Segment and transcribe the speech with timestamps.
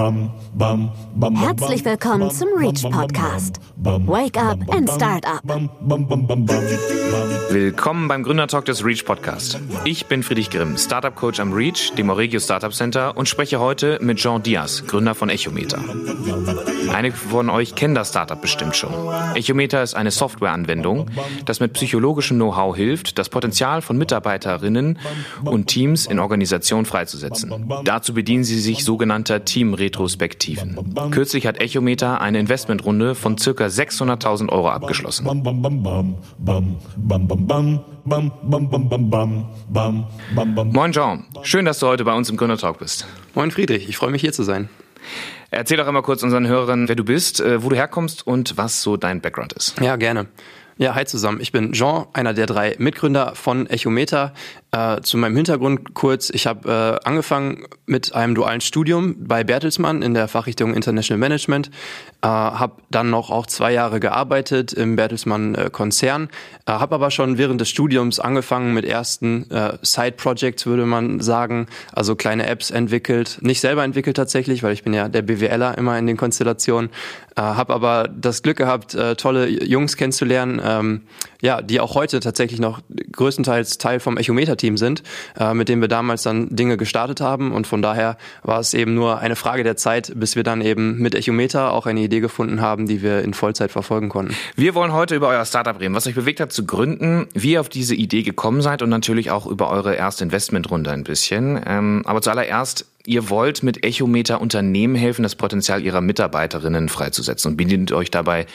[0.00, 3.60] Herzlich willkommen zum Reach Podcast.
[3.76, 5.42] Wake up and start up.
[7.50, 9.60] Willkommen beim Gründertalk des Reach Podcast.
[9.84, 13.98] Ich bin Friedrich Grimm, Startup Coach am Reach, dem Oregio Startup Center und spreche heute
[14.00, 15.84] mit Jean Diaz, Gründer von Echometer.
[16.90, 18.94] Einige von euch kennen das Startup bestimmt schon.
[19.34, 21.10] Echometer ist eine Softwareanwendung,
[21.44, 24.98] das mit psychologischem Know-how hilft, das Potenzial von Mitarbeiterinnen
[25.44, 27.70] und Teams in Organisationen freizusetzen.
[27.84, 31.10] Dazu bedienen sie sich sogenannter Team Retrospektiven.
[31.10, 35.26] Kürzlich hat Echometer eine Investmentrunde von circa 600.000 Euro abgeschlossen.
[40.72, 43.06] Moin Jean, schön, dass du heute bei uns im Gründertalk bist.
[43.34, 44.68] Moin Friedrich, ich freue mich hier zu sein.
[45.50, 48.82] Erzähl doch einmal kurz unseren Hörern, wer du bist, äh, wo du herkommst und was
[48.82, 49.80] so dein Background ist.
[49.80, 50.28] Ja, gerne.
[50.82, 51.42] Ja, hi zusammen.
[51.42, 54.32] Ich bin Jean, einer der drei Mitgründer von Echometer.
[54.72, 56.30] Äh, zu meinem Hintergrund kurz.
[56.30, 61.70] Ich habe äh, angefangen mit einem dualen Studium bei Bertelsmann in der Fachrichtung International Management.
[62.22, 66.28] Äh, habe dann noch auch zwei Jahre gearbeitet im Bertelsmann-Konzern.
[66.66, 71.66] Äh, habe aber schon während des Studiums angefangen mit ersten äh, Side-Projects, würde man sagen.
[71.92, 73.38] Also kleine Apps entwickelt.
[73.42, 76.90] Nicht selber entwickelt tatsächlich, weil ich bin ja der BWLer immer in den Konstellationen.
[77.40, 81.02] Äh, habe aber das Glück gehabt, äh, tolle Jungs kennenzulernen, ähm,
[81.40, 82.80] ja, die auch heute tatsächlich noch
[83.12, 85.02] größtenteils Teil vom Echometer-Team sind,
[85.38, 87.52] äh, mit dem wir damals dann Dinge gestartet haben.
[87.52, 90.98] Und von daher war es eben nur eine Frage der Zeit, bis wir dann eben
[90.98, 94.34] mit Echometer auch eine Idee gefunden haben, die wir in Vollzeit verfolgen konnten.
[94.54, 97.60] Wir wollen heute über euer Startup reden, was euch bewegt hat zu gründen, wie ihr
[97.60, 101.58] auf diese Idee gekommen seid und natürlich auch über eure erste Investmentrunde ein bisschen.
[101.64, 107.56] Ähm, aber zuallererst Ihr wollt mit Echometer Unternehmen helfen, das Potenzial ihrer Mitarbeiterinnen freizusetzen und
[107.56, 108.46] bietet euch dabei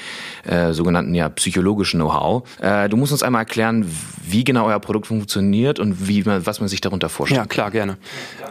[0.45, 2.43] äh, sogenannten ja psychologischen Know-how.
[2.61, 3.85] Äh, du musst uns einmal erklären,
[4.23, 7.41] wie genau euer Produkt funktioniert und wie man, was man sich darunter vorstellt.
[7.41, 7.97] Ja, klar, gerne.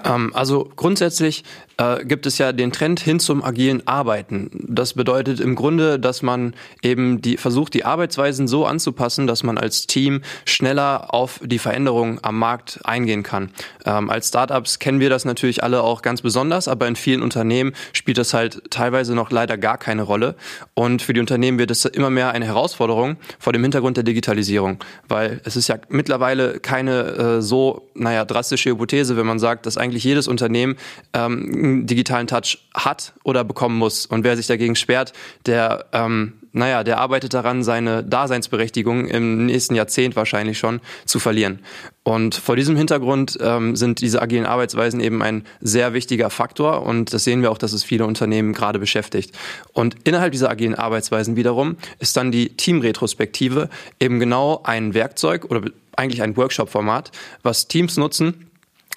[0.05, 1.42] Ähm, also grundsätzlich
[1.77, 4.50] äh, gibt es ja den Trend hin zum agilen Arbeiten.
[4.69, 9.58] Das bedeutet im Grunde, dass man eben die versucht, die Arbeitsweisen so anzupassen, dass man
[9.58, 13.50] als Team schneller auf die Veränderungen am Markt eingehen kann.
[13.84, 17.72] Ähm, als Startups kennen wir das natürlich alle auch ganz besonders, aber in vielen Unternehmen
[17.93, 20.37] spielt das halt teilweise noch leider gar keine Rolle.
[20.75, 24.78] Und für die Unternehmen wird es immer mehr eine Herausforderung vor dem Hintergrund der Digitalisierung,
[25.09, 27.03] weil es ist ja mittlerweile keine
[27.38, 30.76] äh, so, naja, drastische Hypothese, wenn man sagt, dass eigentlich jedes Unternehmen
[31.12, 34.06] ähm, einen digitalen Touch hat oder bekommen muss.
[34.06, 35.12] Und wer sich dagegen sperrt,
[35.47, 41.58] der ähm, naja, der arbeitet daran, seine Daseinsberechtigung im nächsten Jahrzehnt wahrscheinlich schon zu verlieren.
[42.04, 47.12] Und vor diesem Hintergrund ähm, sind diese agilen Arbeitsweisen eben ein sehr wichtiger Faktor und
[47.12, 49.36] das sehen wir auch, dass es viele Unternehmen gerade beschäftigt.
[49.72, 55.62] Und innerhalb dieser agilen Arbeitsweisen wiederum ist dann die Teamretrospektive eben genau ein Werkzeug oder
[55.96, 57.10] eigentlich ein Workshop-Format,
[57.42, 58.48] was Teams nutzen,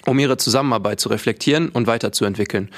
[0.06, 2.70] um ihre Zusammenarbeit zu reflektieren und weiterzuentwickeln.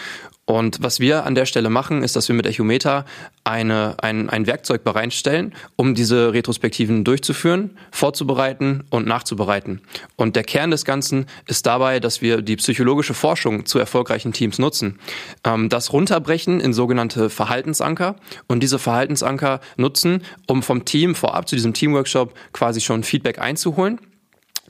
[0.50, 3.04] Und was wir an der Stelle machen, ist, dass wir mit Echometer
[3.44, 9.80] eine, ein, ein Werkzeug bereitstellen, um diese Retrospektiven durchzuführen, vorzubereiten und nachzubereiten.
[10.16, 14.58] Und der Kern des Ganzen ist dabei, dass wir die psychologische Forschung zu erfolgreichen Teams
[14.58, 14.98] nutzen.
[15.44, 18.16] Ähm, das runterbrechen in sogenannte Verhaltensanker
[18.48, 24.00] und diese Verhaltensanker nutzen, um vom Team vorab zu diesem Teamworkshop quasi schon Feedback einzuholen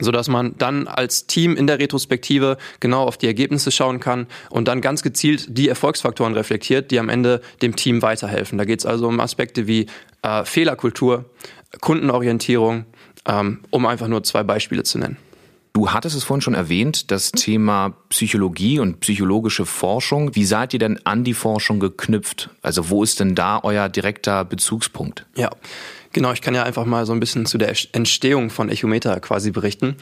[0.01, 4.27] so dass man dann als Team in der Retrospektive genau auf die Ergebnisse schauen kann
[4.49, 8.57] und dann ganz gezielt die Erfolgsfaktoren reflektiert, die am Ende dem Team weiterhelfen.
[8.57, 9.87] Da geht es also um Aspekte wie
[10.23, 11.25] äh, Fehlerkultur,
[11.79, 12.85] Kundenorientierung,
[13.25, 15.17] ähm, um einfach nur zwei Beispiele zu nennen.
[15.73, 20.35] Du hattest es vorhin schon erwähnt, das Thema Psychologie und psychologische Forschung.
[20.35, 22.49] Wie seid ihr denn an die Forschung geknüpft?
[22.61, 25.25] Also wo ist denn da euer direkter Bezugspunkt?
[25.35, 25.49] Ja,
[26.13, 29.51] Genau, ich kann ja einfach mal so ein bisschen zu der Entstehung von Echometer quasi
[29.51, 29.95] berichten.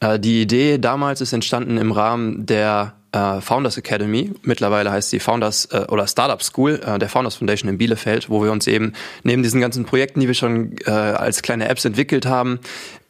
[0.00, 4.32] Äh, die Idee damals ist entstanden im Rahmen der äh, Founders Academy.
[4.42, 8.50] Mittlerweile heißt sie Founders äh, oder Startup School, der Founders Foundation in Bielefeld, wo wir
[8.50, 12.58] uns eben neben diesen ganzen Projekten, die wir schon als kleine Apps entwickelt haben,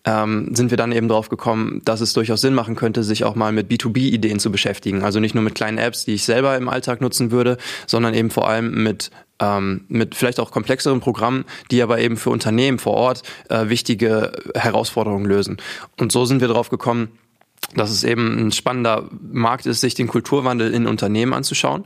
[0.04, 3.34] ähm, sind wir dann eben drauf gekommen, dass es durchaus Sinn machen könnte, sich auch
[3.34, 5.02] mal mit B2B-Ideen zu beschäftigen.
[5.02, 7.56] Also nicht nur mit kleinen Apps, die ich selber im Alltag nutzen würde,
[7.86, 9.10] sondern eben vor allem mit
[9.40, 14.32] ähm, mit vielleicht auch komplexeren Programmen, die aber eben für Unternehmen vor Ort äh, wichtige
[14.54, 15.56] Herausforderungen lösen.
[15.98, 17.18] Und so sind wir drauf gekommen,
[17.74, 21.84] dass es eben ein spannender Markt ist, sich den Kulturwandel in Unternehmen anzuschauen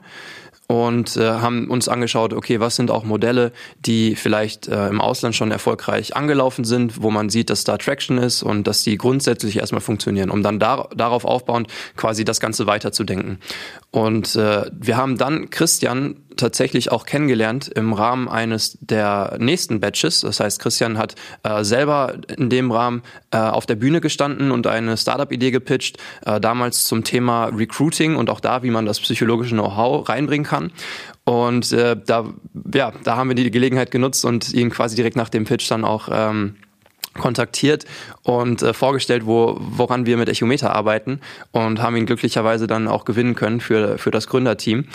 [0.68, 5.34] und äh, haben uns angeschaut, okay, was sind auch Modelle, die vielleicht äh, im Ausland
[5.34, 9.56] schon erfolgreich angelaufen sind, wo man sieht, dass da Traction ist und dass die grundsätzlich
[9.56, 13.38] erstmal funktionieren, um dann dar darauf aufbauend quasi das Ganze weiterzudenken.
[13.90, 20.20] Und äh, wir haben dann Christian tatsächlich auch kennengelernt im Rahmen eines der nächsten Batches.
[20.20, 24.66] Das heißt, Christian hat äh, selber in dem Rahmen äh, auf der Bühne gestanden und
[24.66, 25.96] eine Startup-Idee gepitcht,
[26.26, 30.70] äh, damals zum Thema Recruiting und auch da, wie man das psychologische Know-how reinbringen kann.
[31.24, 32.26] Und äh, da,
[32.72, 35.84] ja, da haben wir die Gelegenheit genutzt und ihn quasi direkt nach dem Pitch dann
[35.84, 36.56] auch ähm,
[37.18, 37.84] kontaktiert
[38.22, 41.20] und äh, vorgestellt, wo, woran wir mit Echometer arbeiten
[41.52, 44.86] und haben ihn glücklicherweise dann auch gewinnen können für, für das Gründerteam.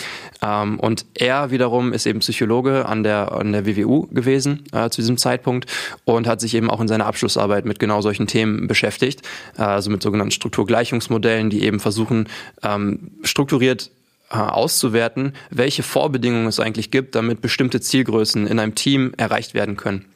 [0.42, 5.00] Ähm, und er wiederum ist eben Psychologe an der, an der WWU gewesen äh, zu
[5.00, 5.70] diesem Zeitpunkt
[6.04, 9.22] und hat sich eben auch in seiner Abschlussarbeit mit genau solchen Themen beschäftigt,
[9.58, 12.28] äh, also mit sogenannten Strukturgleichungsmodellen, die eben versuchen,
[12.62, 13.90] ähm, strukturiert
[14.30, 19.76] äh, auszuwerten, welche Vorbedingungen es eigentlich gibt, damit bestimmte Zielgrößen in einem Team erreicht werden
[19.76, 20.06] können.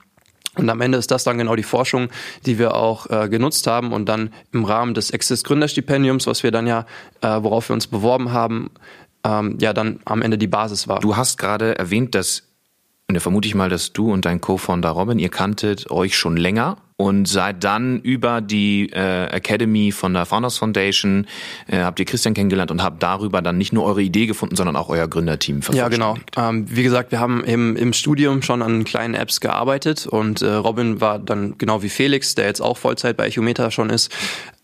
[0.58, 2.08] Und am Ende ist das dann genau die Forschung,
[2.44, 6.50] die wir auch äh, genutzt haben und dann im Rahmen des Exist Gründerstipendiums, was wir
[6.50, 6.84] dann ja,
[7.20, 8.70] äh, worauf wir uns beworben haben,
[9.24, 11.00] ähm, ja dann am Ende die Basis war.
[11.00, 12.42] Du hast gerade erwähnt, dass,
[13.08, 16.36] und da vermute ich mal, dass du und dein Co-Founder Robin, ihr kanntet euch schon
[16.36, 21.28] länger und seid dann über die äh, Academy von der Founders Foundation
[21.68, 24.74] äh, habt ihr Christian kennengelernt und habt darüber dann nicht nur eure Idee gefunden, sondern
[24.74, 26.16] auch euer Gründerteam Ja, genau.
[26.36, 30.52] Ähm, wie gesagt, wir haben eben im Studium schon an kleinen Apps gearbeitet und äh,
[30.52, 34.12] Robin war dann genau wie Felix, der jetzt auch Vollzeit bei Echometer schon ist,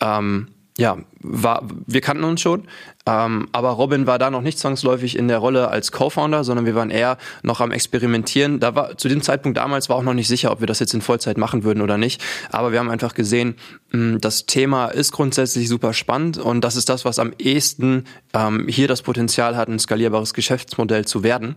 [0.01, 2.65] ähm, ja, war, wir kannten uns schon,
[3.07, 6.75] ähm, aber Robin war da noch nicht zwangsläufig in der Rolle als Co-Founder, sondern wir
[6.75, 8.61] waren eher noch am Experimentieren.
[8.61, 10.95] Da war zu dem Zeitpunkt damals war auch noch nicht sicher, ob wir das jetzt
[10.95, 12.23] in Vollzeit machen würden oder nicht.
[12.51, 13.57] Aber wir haben einfach gesehen,
[13.93, 18.05] mh, hm, das Thema ist grundsätzlich super spannend und das ist das, was am ehesten
[18.33, 21.57] ähm, hier das Potenzial hat, ein skalierbares Geschäftsmodell zu werden.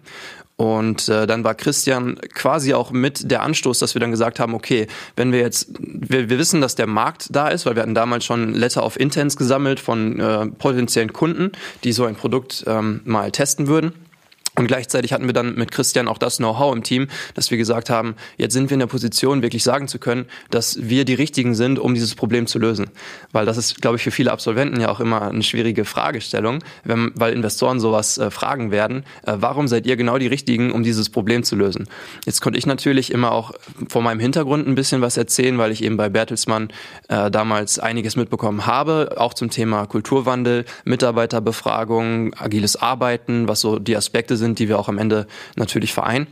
[0.58, 4.56] Und äh, dann war Christian quasi auch mit der Anstoß, dass wir dann gesagt haben,
[4.56, 7.94] okay, wenn wir jetzt, wir, wir wissen, dass der Markt da ist, weil wir hatten
[7.94, 11.37] damals schon Letter of Intents gesammelt von äh, potenziellen Kunden,
[11.84, 13.94] die so ein Produkt ähm, mal testen würden.
[14.58, 17.92] Und gleichzeitig hatten wir dann mit Christian auch das Know-how im Team, dass wir gesagt
[17.92, 21.54] haben, jetzt sind wir in der Position, wirklich sagen zu können, dass wir die Richtigen
[21.54, 22.90] sind, um dieses Problem zu lösen.
[23.32, 27.12] Weil das ist, glaube ich, für viele Absolventen ja auch immer eine schwierige Fragestellung, wenn,
[27.14, 31.10] weil Investoren sowas äh, fragen werden, äh, warum seid ihr genau die Richtigen, um dieses
[31.10, 31.88] Problem zu lösen?
[32.26, 33.52] Jetzt konnte ich natürlich immer auch
[33.88, 36.70] vor meinem Hintergrund ein bisschen was erzählen, weil ich eben bei Bertelsmann
[37.10, 43.96] äh, damals einiges mitbekommen habe, auch zum Thema Kulturwandel, Mitarbeiterbefragung, agiles Arbeiten, was so die
[43.96, 46.28] Aspekte sind, sind, die wir auch am Ende natürlich vereinen.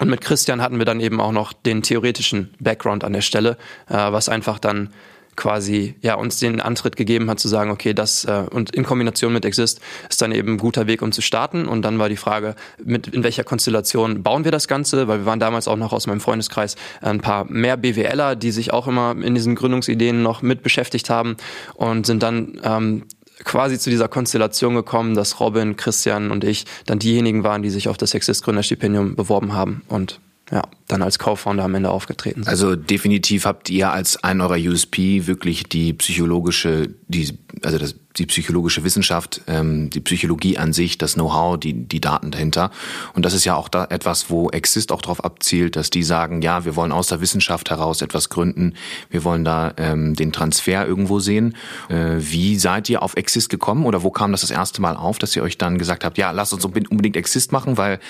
[0.00, 3.56] Und mit Christian hatten wir dann eben auch noch den theoretischen Background an der Stelle,
[3.88, 4.90] äh, was einfach dann
[5.34, 9.32] quasi ja uns den Antritt gegeben hat zu sagen, okay, das äh, und in Kombination
[9.32, 9.80] mit Exist
[10.10, 11.68] ist dann eben ein guter Weg, um zu starten.
[11.68, 15.26] Und dann war die Frage, mit in welcher Konstellation bauen wir das Ganze, weil wir
[15.26, 19.12] waren damals auch noch aus meinem Freundeskreis ein paar mehr BWLer, die sich auch immer
[19.22, 21.36] in diesen Gründungsideen noch mit beschäftigt haben
[21.74, 23.04] und sind dann ähm,
[23.44, 27.88] quasi zu dieser Konstellation gekommen, dass Robin, Christian und ich dann diejenigen waren, die sich
[27.88, 30.20] auf das Sexist Gründerstipendium beworben haben und
[30.50, 32.48] ja, dann als Co-Founder am Ende aufgetreten sind.
[32.48, 38.26] Also definitiv habt ihr als ein eurer USP wirklich die psychologische, die, also das, die
[38.26, 42.70] psychologische Wissenschaft, ähm, die Psychologie an sich, das Know-how, die, die Daten dahinter.
[43.14, 46.42] Und das ist ja auch da etwas, wo Exist auch darauf abzielt, dass die sagen,
[46.42, 48.74] ja, wir wollen aus der Wissenschaft heraus etwas gründen,
[49.10, 51.56] wir wollen da ähm, den Transfer irgendwo sehen.
[51.88, 55.18] Äh, wie seid ihr auf Exist gekommen oder wo kam das das erste Mal auf,
[55.18, 58.00] dass ihr euch dann gesagt habt, ja, lasst uns unbedingt Exist machen, weil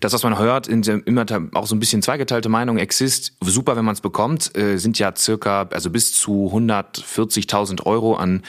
[0.00, 3.84] das, was man hört, in immer auch so ein bisschen zweigeteilte Meinung, Exist, super, wenn
[3.84, 8.39] man es bekommt, äh, sind ja circa, also bis zu 140.000 Euro an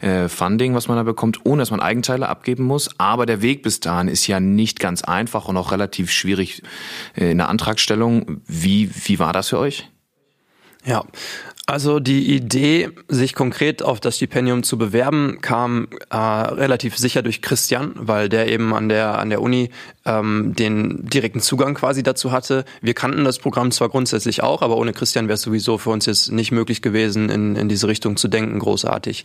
[0.00, 2.90] äh, Funding was man da bekommt, ohne dass man Eigenteile abgeben muss.
[2.98, 6.62] Aber der Weg bis dahin ist ja nicht ganz einfach und auch relativ schwierig
[7.16, 8.40] äh, in der Antragstellung.
[8.46, 9.88] Wie, wie war das für euch?
[10.84, 11.04] Ja,
[11.70, 17.42] also die Idee, sich konkret auf das Stipendium zu bewerben, kam äh, relativ sicher durch
[17.42, 19.70] Christian, weil der eben an der an der Uni
[20.04, 22.64] ähm, den direkten Zugang quasi dazu hatte.
[22.82, 26.06] Wir kannten das Programm zwar grundsätzlich auch, aber ohne Christian wäre es sowieso für uns
[26.06, 29.24] jetzt nicht möglich gewesen, in, in diese Richtung zu denken, großartig.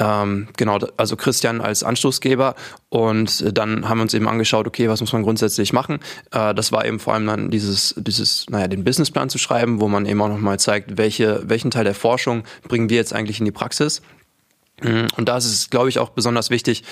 [0.00, 2.54] Ähm, genau, also Christian als Anstoßgeber
[2.88, 5.98] und dann haben wir uns eben angeschaut, okay, was muss man grundsätzlich machen?
[6.30, 9.88] Äh, das war eben vor allem dann dieses, dieses, naja, den Businessplan zu schreiben, wo
[9.88, 13.44] man eben auch nochmal zeigt, welche, welchen Teil der Forschung bringen wir jetzt eigentlich in
[13.44, 14.02] die Praxis.
[14.80, 16.84] Und da ist es, glaube ich, auch besonders wichtig,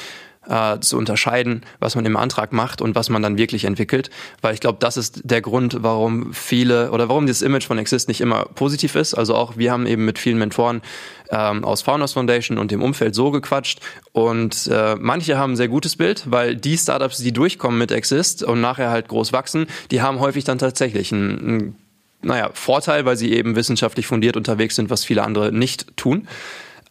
[0.49, 4.11] äh, zu unterscheiden, was man im Antrag macht und was man dann wirklich entwickelt.
[4.43, 8.09] Weil ich glaube, das ist der Grund, warum viele oder warum dieses Image von Exist
[8.09, 9.15] nicht immer positiv ist.
[9.15, 10.83] Also auch wir haben eben mit vielen Mentoren
[11.31, 13.81] ähm, aus Founders Foundation und dem Umfeld so gequatscht.
[14.13, 18.43] Und äh, manche haben ein sehr gutes Bild, weil die Startups, die durchkommen mit Exist
[18.43, 21.77] und nachher halt groß wachsen, die haben häufig dann tatsächlich ein, ein
[22.23, 26.27] naja, Vorteil, weil sie eben wissenschaftlich fundiert unterwegs sind, was viele andere nicht tun.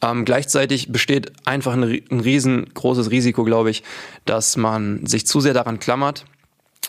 [0.01, 3.83] Ähm, gleichzeitig besteht einfach ein, ein riesengroßes Risiko, glaube ich,
[4.25, 6.25] dass man sich zu sehr daran klammert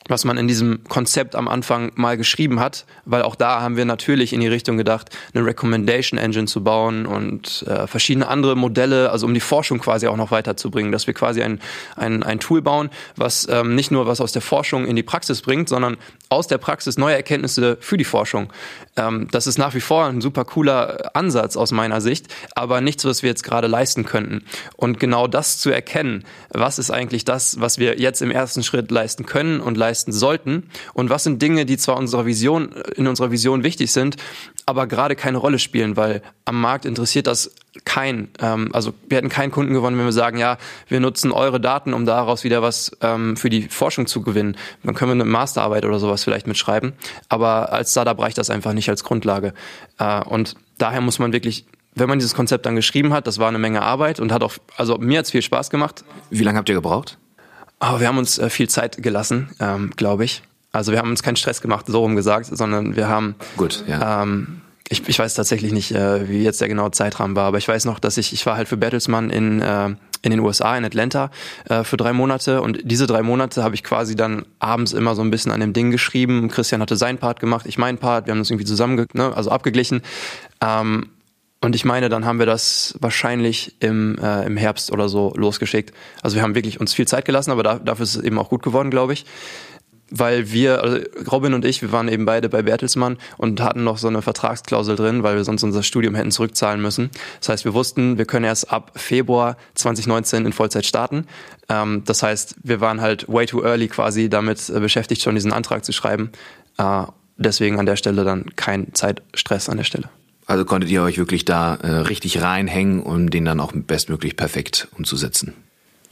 [0.09, 3.85] was man in diesem Konzept am Anfang mal geschrieben hat, weil auch da haben wir
[3.85, 9.11] natürlich in die Richtung gedacht, eine Recommendation Engine zu bauen und äh, verschiedene andere Modelle,
[9.11, 11.61] also um die Forschung quasi auch noch weiterzubringen, dass wir quasi ein,
[11.97, 15.43] ein, ein Tool bauen, was ähm, nicht nur was aus der Forschung in die Praxis
[15.43, 15.97] bringt, sondern
[16.29, 18.53] aus der Praxis neue Erkenntnisse für die Forschung.
[18.97, 23.05] Ähm, das ist nach wie vor ein super cooler Ansatz aus meiner Sicht, aber nichts,
[23.05, 24.45] was wir jetzt gerade leisten könnten.
[24.77, 28.91] Und genau das zu erkennen, was ist eigentlich das, was wir jetzt im ersten Schritt
[28.91, 33.31] leisten können und leisten sollten und was sind Dinge, die zwar unserer Vision, in unserer
[33.31, 34.17] Vision wichtig sind,
[34.65, 37.53] aber gerade keine Rolle spielen, weil am Markt interessiert das
[37.85, 41.61] kein, ähm, also wir hätten keinen Kunden gewonnen, wenn wir sagen, ja, wir nutzen eure
[41.61, 44.57] Daten, um daraus wieder was ähm, für die Forschung zu gewinnen.
[44.83, 46.93] Dann können wir eine Masterarbeit oder sowas vielleicht mitschreiben,
[47.29, 49.55] aber als Startup reicht das einfach nicht als Grundlage.
[49.99, 51.67] Äh, und daher muss man wirklich
[51.99, 54.53] wenn man dieses Konzept dann geschrieben hat, das war eine Menge Arbeit und hat auch,
[54.77, 56.05] also mir hat's viel Spaß gemacht.
[56.29, 57.17] Wie lange habt ihr gebraucht?
[57.79, 60.43] Aber wir haben uns äh, viel Zeit gelassen, ähm, glaube ich.
[60.73, 63.35] Also wir haben uns keinen Stress gemacht, so rum gesagt, sondern wir haben.
[63.57, 64.23] Gut, ja.
[64.23, 67.67] Ähm, ich, ich weiß tatsächlich nicht, äh, wie jetzt der genaue Zeitrahmen war, aber ich
[67.67, 70.85] weiß noch, dass ich, ich war halt für Bertelsmann in, äh, in den USA, in
[70.85, 71.31] Atlanta,
[71.69, 75.23] äh, für drei Monate und diese drei Monate habe ich quasi dann abends immer so
[75.23, 76.49] ein bisschen an dem Ding geschrieben.
[76.49, 79.51] Christian hatte seinen Part gemacht, ich meinen Part, wir haben uns irgendwie zusammen, ne, also
[79.51, 80.03] abgeglichen.
[80.61, 81.09] Ähm,
[81.63, 85.93] und ich meine, dann haben wir das wahrscheinlich im, äh, im Herbst oder so losgeschickt.
[86.23, 88.51] Also wir haben wirklich uns viel Zeit gelassen, aber da, dafür ist es eben auch
[88.51, 89.25] gut geworden, glaube ich.
[90.11, 90.99] Weil wir, also
[91.31, 94.95] Robin und ich, wir waren eben beide bei Bertelsmann und hatten noch so eine Vertragsklausel
[94.95, 97.11] drin, weil wir sonst unser Studium hätten zurückzahlen müssen.
[97.41, 101.27] Das heißt, wir wussten, wir können erst ab Februar 2019 in Vollzeit starten.
[101.69, 105.53] Ähm, das heißt, wir waren halt way too early quasi damit äh, beschäftigt, schon diesen
[105.53, 106.31] Antrag zu schreiben.
[106.79, 107.03] Äh,
[107.37, 110.09] deswegen an der Stelle dann kein Zeitstress an der Stelle.
[110.47, 114.89] Also konntet ihr euch wirklich da äh, richtig reinhängen, um den dann auch bestmöglich perfekt
[114.97, 115.55] umzusetzen?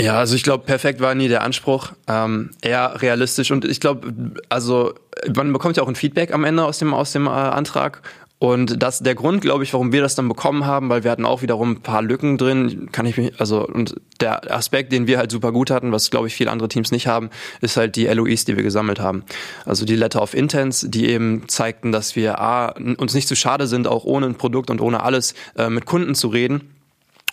[0.00, 3.50] Ja, also ich glaube, perfekt war nie der Anspruch, ähm, eher realistisch.
[3.50, 4.12] Und ich glaube,
[4.48, 4.94] also
[5.34, 8.02] man bekommt ja auch ein Feedback am Ende aus dem aus dem äh, Antrag.
[8.40, 11.24] Und das der Grund, glaube ich, warum wir das dann bekommen haben, weil wir hatten
[11.24, 15.18] auch wiederum ein paar Lücken drin, kann ich mich, also und der Aspekt, den wir
[15.18, 18.06] halt super gut hatten, was glaube ich viele andere Teams nicht haben, ist halt die
[18.06, 19.24] LOIs, die wir gesammelt haben.
[19.64, 23.68] Also die Letter of Intents, die eben zeigten, dass wir A, uns nicht zu schade
[23.68, 26.73] sind, auch ohne ein Produkt und ohne alles äh, mit Kunden zu reden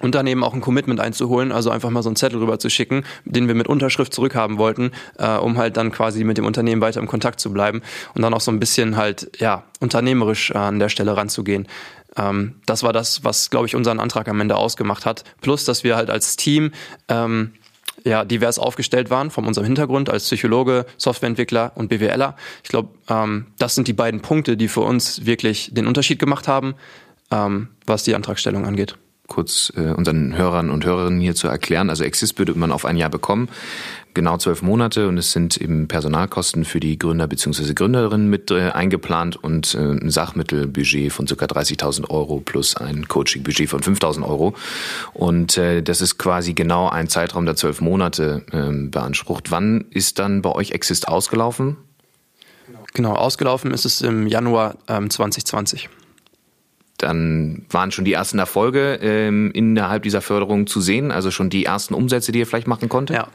[0.03, 3.47] eben auch ein Commitment einzuholen, also einfach mal so einen Zettel rüber zu schicken, den
[3.47, 7.07] wir mit Unterschrift zurückhaben wollten, äh, um halt dann quasi mit dem Unternehmen weiter im
[7.07, 7.81] Kontakt zu bleiben
[8.13, 11.67] und dann auch so ein bisschen halt, ja, unternehmerisch äh, an der Stelle ranzugehen.
[12.17, 15.23] Ähm, das war das, was, glaube ich, unseren Antrag am Ende ausgemacht hat.
[15.41, 16.71] Plus, dass wir halt als Team
[17.07, 17.53] ähm,
[18.03, 22.35] ja, divers aufgestellt waren von unserem Hintergrund als Psychologe, Softwareentwickler und BWLer.
[22.63, 26.47] Ich glaube, ähm, das sind die beiden Punkte, die für uns wirklich den Unterschied gemacht
[26.47, 26.75] haben,
[27.31, 28.97] ähm, was die Antragstellung angeht
[29.31, 31.89] kurz äh, unseren Hörern und Hörerinnen hier zu erklären.
[31.89, 33.47] Also Exist würde man auf ein Jahr bekommen,
[34.13, 37.73] genau zwölf Monate und es sind eben Personalkosten für die Gründer bzw.
[37.73, 41.45] Gründerinnen mit äh, eingeplant und äh, ein Sachmittelbudget von ca.
[41.45, 44.53] 30.000 Euro plus ein Coaching-Budget von 5.000 Euro.
[45.13, 49.49] Und äh, das ist quasi genau ein Zeitraum, der zwölf Monate äh, beansprucht.
[49.49, 51.77] Wann ist dann bei euch Exist ausgelaufen?
[52.93, 55.87] Genau, ausgelaufen ist es im Januar ähm, 2020
[57.03, 61.65] dann waren schon die ersten Erfolge ähm, innerhalb dieser Förderung zu sehen, also schon die
[61.65, 63.15] ersten Umsätze, die ihr vielleicht machen konntet?
[63.15, 63.27] Ja,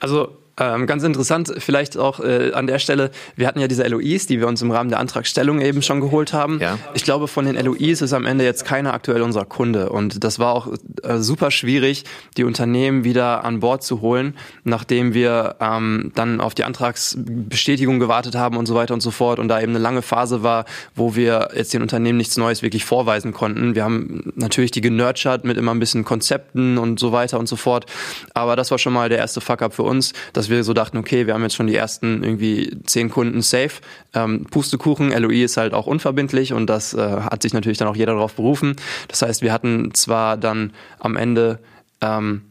[0.00, 4.26] also ähm, ganz interessant, vielleicht auch äh, an der Stelle, wir hatten ja diese LOIs,
[4.26, 6.60] die wir uns im Rahmen der Antragstellung eben schon geholt haben.
[6.60, 6.78] Ja.
[6.94, 9.90] Ich glaube, von den LOIs ist am Ende jetzt keiner aktuell unser Kunde.
[9.90, 10.68] Und das war auch
[11.02, 12.04] äh, super schwierig,
[12.36, 18.36] die Unternehmen wieder an Bord zu holen, nachdem wir ähm, dann auf die Antragsbestätigung gewartet
[18.36, 19.38] haben und so weiter und so fort.
[19.38, 22.84] Und da eben eine lange Phase war, wo wir jetzt den Unternehmen nichts Neues wirklich
[22.84, 23.74] vorweisen konnten.
[23.74, 27.56] Wir haben natürlich die genurtured mit immer ein bisschen Konzepten und so weiter und so
[27.56, 27.86] fort.
[28.34, 30.98] Aber das war schon mal der erste Fuck-up für uns, dass dass wir so dachten,
[30.98, 33.80] okay, wir haben jetzt schon die ersten irgendwie zehn Kunden safe.
[34.12, 37.96] Ähm, Pustekuchen, LOI ist halt auch unverbindlich und das äh, hat sich natürlich dann auch
[37.96, 38.76] jeder darauf berufen.
[39.08, 41.60] Das heißt, wir hatten zwar dann am Ende
[42.02, 42.42] ähm,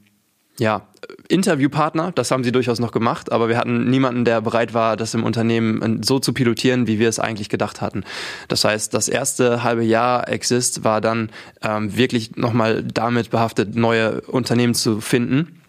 [0.58, 0.88] ja,
[1.28, 5.14] Interviewpartner, das haben sie durchaus noch gemacht, aber wir hatten niemanden, der bereit war, das
[5.14, 8.04] im Unternehmen so zu pilotieren, wie wir es eigentlich gedacht hatten.
[8.48, 11.30] Das heißt, das erste halbe Jahr Exist war dann
[11.62, 15.62] ähm, wirklich nochmal damit behaftet, neue Unternehmen zu finden.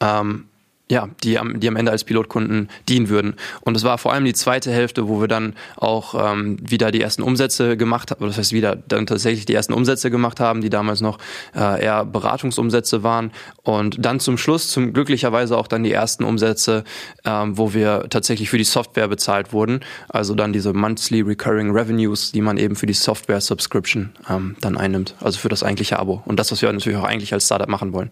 [0.00, 0.44] Ähm,
[0.90, 3.34] ja, die am, die am Ende als Pilotkunden dienen würden.
[3.60, 7.00] Und es war vor allem die zweite Hälfte, wo wir dann auch ähm, wieder die
[7.00, 10.68] ersten Umsätze gemacht haben, das heißt wieder dann tatsächlich die ersten Umsätze gemacht haben, die
[10.68, 11.18] damals noch
[11.54, 13.30] äh, eher Beratungsumsätze waren.
[13.62, 16.82] Und dann zum Schluss, zum glücklicherweise auch dann die ersten Umsätze,
[17.24, 19.80] ähm, wo wir tatsächlich für die Software bezahlt wurden.
[20.08, 24.76] Also dann diese Monthly Recurring Revenues, die man eben für die Software Subscription ähm, dann
[24.76, 26.20] einnimmt, also für das eigentliche Abo.
[26.24, 28.10] Und das, was wir natürlich auch eigentlich als Startup machen wollen.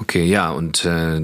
[0.00, 1.20] Okay, ja, und äh,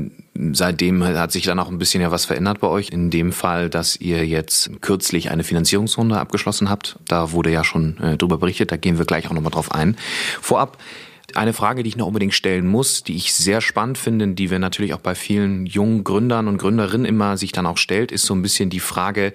[0.52, 2.90] seitdem hat sich dann auch ein bisschen ja was verändert bei euch.
[2.90, 6.98] In dem Fall, dass ihr jetzt kürzlich eine Finanzierungsrunde abgeschlossen habt.
[7.06, 9.96] Da wurde ja schon äh, drüber berichtet, da gehen wir gleich auch nochmal drauf ein.
[10.40, 10.78] Vorab
[11.34, 14.58] eine Frage, die ich noch unbedingt stellen muss, die ich sehr spannend finde, die wir
[14.58, 18.34] natürlich auch bei vielen jungen Gründern und Gründerinnen immer sich dann auch stellt, ist so
[18.34, 19.32] ein bisschen die Frage,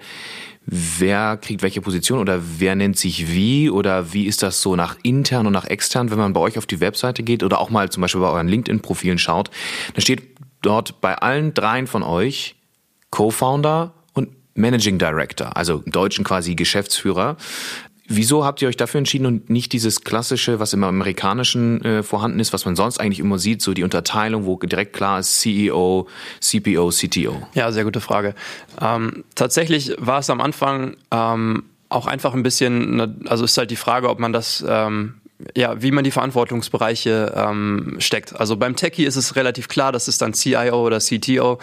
[0.66, 4.96] wer kriegt welche Position oder wer nennt sich wie oder wie ist das so nach
[5.02, 7.90] intern und nach extern, wenn man bei euch auf die Webseite geht oder auch mal
[7.90, 9.50] zum Beispiel bei euren LinkedIn-Profilen schaut,
[9.94, 10.22] dann steht
[10.62, 12.56] dort bei allen dreien von euch
[13.10, 17.36] Co-Founder und Managing Director, also im Deutschen quasi Geschäftsführer.
[18.12, 22.40] Wieso habt ihr euch dafür entschieden und nicht dieses klassische, was im Amerikanischen äh, vorhanden
[22.40, 26.08] ist, was man sonst eigentlich immer sieht, so die Unterteilung, wo direkt klar ist CEO,
[26.40, 27.46] CPO, CTO?
[27.54, 28.34] Ja, sehr gute Frage.
[28.80, 33.70] Ähm, tatsächlich war es am Anfang ähm, auch einfach ein bisschen, ne, also ist halt
[33.70, 35.14] die Frage, ob man das ähm,
[35.56, 38.38] ja, wie man die Verantwortungsbereiche ähm, steckt.
[38.38, 41.58] Also beim Techie ist es relativ klar, das ist dann CIO oder CTO.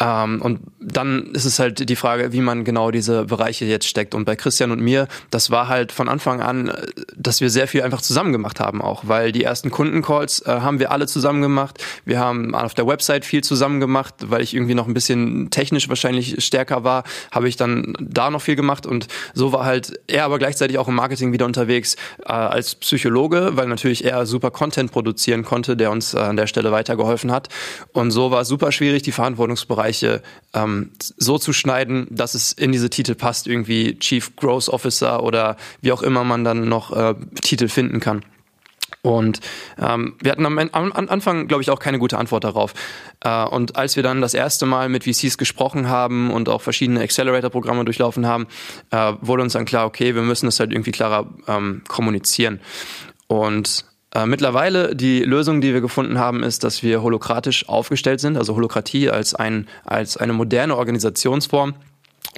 [0.00, 4.14] Ähm, und dann ist es halt die Frage, wie man genau diese Bereiche jetzt steckt.
[4.14, 6.72] Und bei Christian und mir, das war halt von Anfang an,
[7.16, 10.78] dass wir sehr viel einfach zusammen gemacht haben auch, weil die ersten Kundencalls äh, haben
[10.78, 11.82] wir alle zusammen gemacht.
[12.04, 15.88] Wir haben auf der Website viel zusammen gemacht, weil ich irgendwie noch ein bisschen technisch
[15.88, 20.24] wahrscheinlich stärker war, habe ich dann da noch viel gemacht und so war halt er
[20.24, 24.90] aber gleichzeitig auch im Marketing wieder unterwegs äh, als Psychologe, weil natürlich er super Content
[24.90, 27.48] produzieren konnte, der uns äh, an der Stelle weitergeholfen hat.
[27.92, 30.22] Und so war es super schwierig, die Verantwortungsbereiche Bereiche
[30.54, 35.56] ähm, so zu schneiden, dass es in diese Titel passt, irgendwie Chief Growth Officer oder
[35.80, 38.24] wie auch immer man dann noch äh, Titel finden kann.
[39.02, 39.40] Und
[39.80, 42.74] ähm, wir hatten am, am Anfang, glaube ich, auch keine gute Antwort darauf.
[43.24, 47.00] Äh, und als wir dann das erste Mal mit VCs gesprochen haben und auch verschiedene
[47.00, 48.46] Accelerator-Programme durchlaufen haben,
[48.90, 52.60] äh, wurde uns dann klar, okay, wir müssen das halt irgendwie klarer ähm, kommunizieren.
[53.26, 58.36] Und äh, mittlerweile die Lösung, die wir gefunden haben, ist, dass wir holokratisch aufgestellt sind,
[58.36, 61.74] also Holokratie als, ein, als eine moderne Organisationsform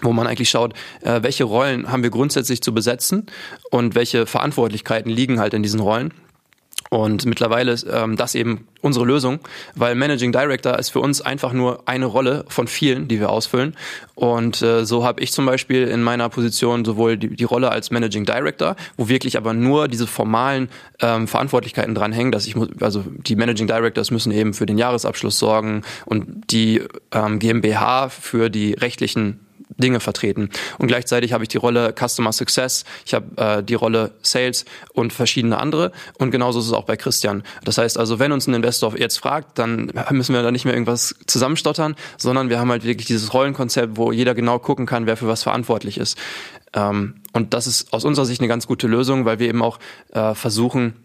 [0.02, 3.26] wo man eigentlich schaut, äh, welche Rollen haben wir grundsätzlich zu besetzen
[3.71, 6.12] und welche Verantwortlichkeiten liegen halt in diesen Rollen.
[6.95, 9.41] Und mittlerweile ist ähm, das eben unsere Lösung,
[9.75, 13.75] weil Managing Director ist für uns einfach nur eine Rolle von vielen, die wir ausfüllen.
[14.15, 17.90] Und äh, so habe ich zum Beispiel in meiner Position sowohl die, die Rolle als
[17.90, 20.68] Managing Director, wo wirklich aber nur diese formalen
[21.01, 25.37] ähm, Verantwortlichkeiten dranhängen, dass ich muss, also die Managing Directors müssen eben für den Jahresabschluss
[25.37, 29.43] sorgen und die ähm, GmbH für die rechtlichen
[29.77, 30.50] Dinge vertreten.
[30.79, 35.12] Und gleichzeitig habe ich die Rolle Customer Success, ich habe äh, die Rolle Sales und
[35.12, 35.92] verschiedene andere.
[36.18, 37.42] Und genauso ist es auch bei Christian.
[37.64, 40.74] Das heißt also, wenn uns ein Investor jetzt fragt, dann müssen wir da nicht mehr
[40.74, 45.16] irgendwas zusammenstottern, sondern wir haben halt wirklich dieses Rollenkonzept, wo jeder genau gucken kann, wer
[45.16, 46.18] für was verantwortlich ist.
[46.74, 49.79] Ähm, und das ist aus unserer Sicht eine ganz gute Lösung, weil wir eben auch
[50.12, 51.04] äh, versuchen,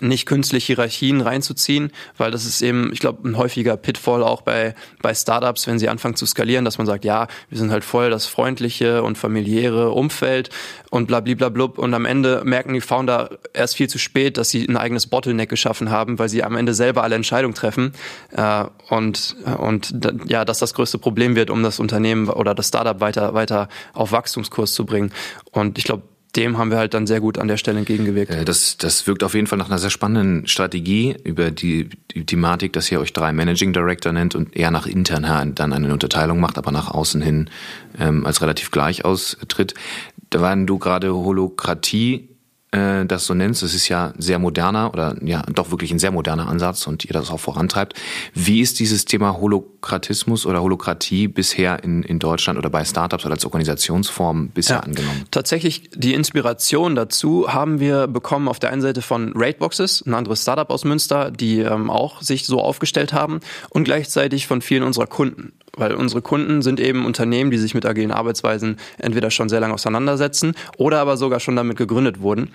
[0.00, 4.74] nicht künstlich Hierarchien reinzuziehen, weil das ist eben, ich glaube, ein häufiger Pitfall auch bei,
[5.02, 8.10] bei Startups, wenn sie anfangen zu skalieren, dass man sagt, ja, wir sind halt voll
[8.10, 10.50] das freundliche und familiäre Umfeld
[10.90, 14.76] und blablabla und am Ende merken die Founder erst viel zu spät, dass sie ein
[14.76, 17.92] eigenes Bottleneck geschaffen haben, weil sie am Ende selber alle Entscheidungen treffen
[18.32, 19.94] äh, und, und
[20.26, 24.12] ja, dass das größte Problem wird, um das Unternehmen oder das Startup weiter, weiter auf
[24.12, 25.12] Wachstumskurs zu bringen.
[25.50, 26.02] Und ich glaube,
[26.36, 28.32] dem haben wir halt dann sehr gut an der Stelle entgegengewirkt.
[28.32, 32.24] Äh, das, das wirkt auf jeden Fall nach einer sehr spannenden Strategie über die, die
[32.24, 36.40] Thematik, dass ihr euch drei Managing Director nennt und eher nach intern dann eine Unterteilung
[36.40, 37.50] macht, aber nach außen hin
[37.98, 39.74] ähm, als relativ gleich austritt.
[40.30, 42.28] Da waren du gerade Holokratie
[42.72, 43.62] äh, das so nennst.
[43.62, 47.12] Das ist ja sehr moderner oder ja doch wirklich ein sehr moderner Ansatz und ihr
[47.12, 47.94] das auch vorantreibt.
[48.34, 53.34] Wie ist dieses Thema Holokratismus oder Holokratie bisher in, in Deutschland oder bei Startups oder
[53.34, 55.24] als Organisationsform bisher ja, angenommen?
[55.30, 60.42] Tatsächlich die Inspiration dazu haben wir bekommen auf der einen Seite von Raidboxes, ein anderes
[60.42, 65.06] Startup aus Münster, die ähm, auch sich so aufgestellt haben und gleichzeitig von vielen unserer
[65.06, 69.60] Kunden weil unsere Kunden sind eben Unternehmen, die sich mit agilen Arbeitsweisen entweder schon sehr
[69.60, 72.50] lange auseinandersetzen oder aber sogar schon damit gegründet wurden.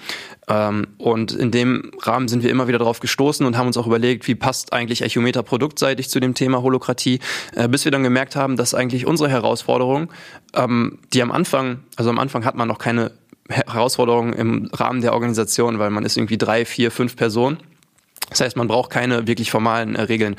[0.47, 3.88] Ähm, und in dem Rahmen sind wir immer wieder darauf gestoßen und haben uns auch
[3.88, 7.19] überlegt, wie passt eigentlich Echometer produktseitig zu dem Thema Holokratie,
[7.56, 10.12] äh, bis wir dann gemerkt haben, dass eigentlich unsere Herausforderung,
[10.53, 13.12] ähm, die am Anfang, also am Anfang hat man noch keine
[13.49, 17.58] Herausforderung im Rahmen der Organisation, weil man ist irgendwie drei, vier, fünf Personen.
[18.30, 20.36] Das heißt, man braucht keine wirklich formalen äh, Regeln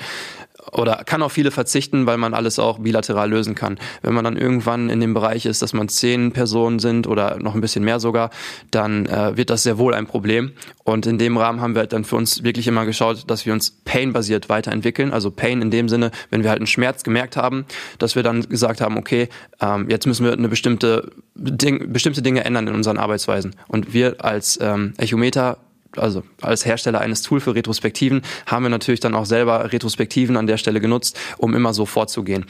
[0.73, 3.79] oder kann auf viele verzichten, weil man alles auch bilateral lösen kann.
[4.03, 7.55] Wenn man dann irgendwann in dem Bereich ist, dass man zehn Personen sind oder noch
[7.55, 8.31] ein bisschen mehr sogar,
[8.71, 10.53] dann äh, wird das sehr wohl ein Problem.
[10.85, 13.53] Und in dem Rahmen haben wir halt dann für uns wirklich immer geschaut, dass wir
[13.53, 15.13] uns Pain-basiert weiterentwickeln.
[15.13, 17.67] Also Pain in dem Sinne, wenn wir halt einen Schmerz gemerkt haben,
[17.99, 19.29] dass wir dann gesagt haben, okay,
[19.61, 23.55] ähm, jetzt müssen wir eine bestimmte, Ding, bestimmte Dinge ändern in unseren Arbeitsweisen.
[23.69, 25.59] Und wir als ähm, Echometer
[25.97, 30.47] also als Hersteller eines Tool für Retrospektiven haben wir natürlich dann auch selber Retrospektiven an
[30.47, 32.45] der Stelle genutzt, um immer so vorzugehen.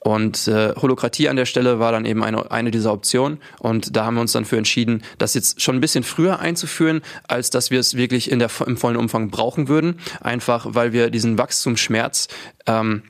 [0.00, 3.38] Und äh, Holokratie an der Stelle war dann eben eine, eine dieser Optionen.
[3.58, 7.02] Und da haben wir uns dann für entschieden, das jetzt schon ein bisschen früher einzuführen,
[7.26, 9.98] als dass wir es wirklich in der, im vollen Umfang brauchen würden.
[10.20, 12.28] Einfach weil wir diesen Wachstumsschmerz
[12.66, 13.02] ähm,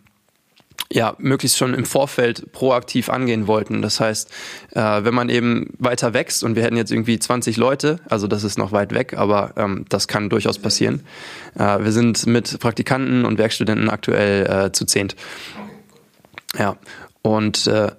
[0.93, 3.83] ja, möglichst schon im Vorfeld proaktiv angehen wollten.
[3.83, 4.31] Das heißt,
[4.73, 8.45] äh, wenn man eben weiter wächst und wir hätten jetzt irgendwie 20 Leute, also das
[8.45, 11.03] ist noch weit weg, aber ähm, das kann durchaus passieren.
[11.59, 15.17] Äh, wir sind mit Praktikanten und Werkstudenten aktuell äh, zu zehnt.
[16.57, 16.77] Ja,
[17.23, 17.91] und äh,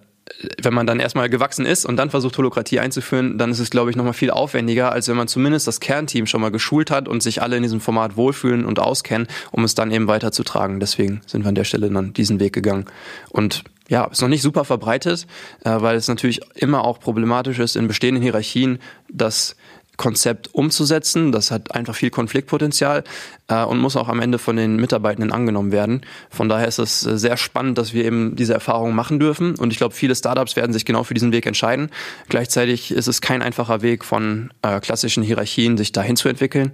[0.61, 3.91] wenn man dann erstmal gewachsen ist und dann versucht, Holokratie einzuführen, dann ist es, glaube
[3.91, 7.21] ich, nochmal viel aufwendiger, als wenn man zumindest das Kernteam schon mal geschult hat und
[7.21, 10.79] sich alle in diesem Format wohlfühlen und auskennen, um es dann eben weiterzutragen.
[10.79, 12.85] Deswegen sind wir an der Stelle dann diesen Weg gegangen.
[13.29, 15.27] Und ja, ist noch nicht super verbreitet,
[15.63, 19.55] äh, weil es natürlich immer auch problematisch ist in bestehenden Hierarchien, dass
[19.97, 21.31] Konzept umzusetzen.
[21.31, 23.03] Das hat einfach viel Konfliktpotenzial
[23.47, 26.01] äh, und muss auch am Ende von den Mitarbeitenden angenommen werden.
[26.29, 29.55] Von daher ist es äh, sehr spannend, dass wir eben diese Erfahrungen machen dürfen.
[29.55, 31.89] Und ich glaube, viele Startups werden sich genau für diesen Weg entscheiden.
[32.29, 36.73] Gleichzeitig ist es kein einfacher Weg von äh, klassischen Hierarchien, sich dahin zu entwickeln.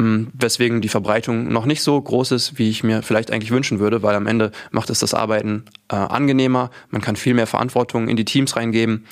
[0.00, 3.80] Ähm, weswegen die Verbreitung noch nicht so groß ist, wie ich mir vielleicht eigentlich wünschen
[3.80, 6.70] würde, weil am Ende macht es das Arbeiten äh, angenehmer.
[6.90, 9.06] Man kann viel mehr Verantwortung in die Teams reingeben.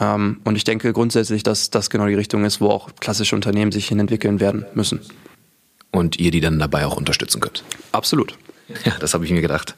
[0.00, 3.72] Ähm, und ich denke grundsätzlich, dass das genau die Richtung ist, wo auch klassische Unternehmen
[3.72, 5.00] sich hin entwickeln werden müssen.
[5.90, 7.64] Und ihr die dann dabei auch unterstützen könnt.
[7.92, 8.36] Absolut.
[8.84, 9.74] Ja, das habe ich mir gedacht.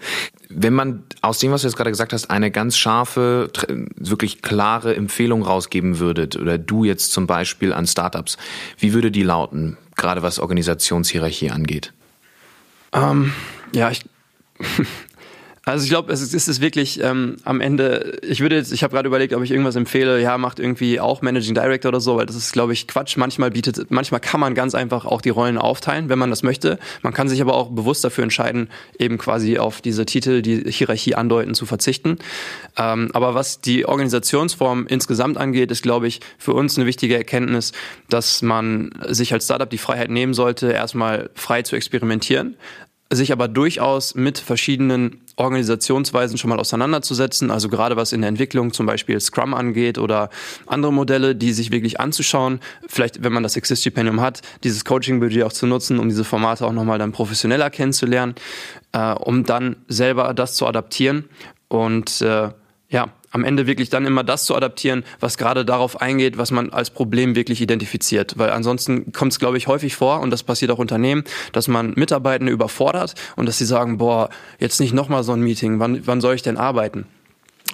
[0.48, 3.50] Wenn man aus dem, was du jetzt gerade gesagt hast, eine ganz scharfe,
[3.94, 8.36] wirklich klare Empfehlung rausgeben würdet, oder du jetzt zum Beispiel an Startups,
[8.78, 11.92] wie würde die lauten, gerade was Organisationshierarchie angeht?
[12.92, 13.32] Ähm,
[13.72, 14.04] ja, ich,
[15.70, 18.92] Also ich glaube, es ist, es wirklich ähm, am Ende, ich würde jetzt, ich habe
[18.92, 22.26] gerade überlegt, ob ich irgendwas empfehle, ja, macht irgendwie auch Managing Director oder so, weil
[22.26, 23.16] das ist, glaube ich, Quatsch.
[23.16, 26.78] Manchmal bietet, manchmal kann man ganz einfach auch die Rollen aufteilen, wenn man das möchte.
[27.02, 31.14] Man kann sich aber auch bewusst dafür entscheiden, eben quasi auf diese Titel, die Hierarchie
[31.14, 32.18] andeuten, zu verzichten.
[32.76, 37.72] Ähm, aber was die Organisationsform insgesamt angeht, ist, glaube ich, für uns eine wichtige Erkenntnis,
[38.08, 42.56] dass man sich als Startup die Freiheit nehmen sollte, erstmal frei zu experimentieren,
[43.12, 48.72] sich aber durchaus mit verschiedenen Organisationsweisen schon mal auseinanderzusetzen, also gerade was in der Entwicklung
[48.72, 50.30] zum Beispiel Scrum angeht oder
[50.66, 55.52] andere Modelle, die sich wirklich anzuschauen, vielleicht wenn man das Exist-Stipendium hat, dieses Coaching-Budget auch
[55.52, 58.34] zu nutzen, um diese Formate auch nochmal dann professioneller kennenzulernen,
[58.92, 61.28] äh, um dann selber das zu adaptieren.
[61.68, 62.50] Und äh,
[62.90, 66.70] ja, am Ende wirklich dann immer das zu adaptieren, was gerade darauf eingeht, was man
[66.70, 68.36] als Problem wirklich identifiziert.
[68.36, 71.22] Weil ansonsten kommt es, glaube ich, häufig vor, und das passiert auch Unternehmen,
[71.52, 75.78] dass man Mitarbeitende überfordert und dass sie sagen, boah, jetzt nicht nochmal so ein Meeting,
[75.78, 77.06] wann, wann soll ich denn arbeiten?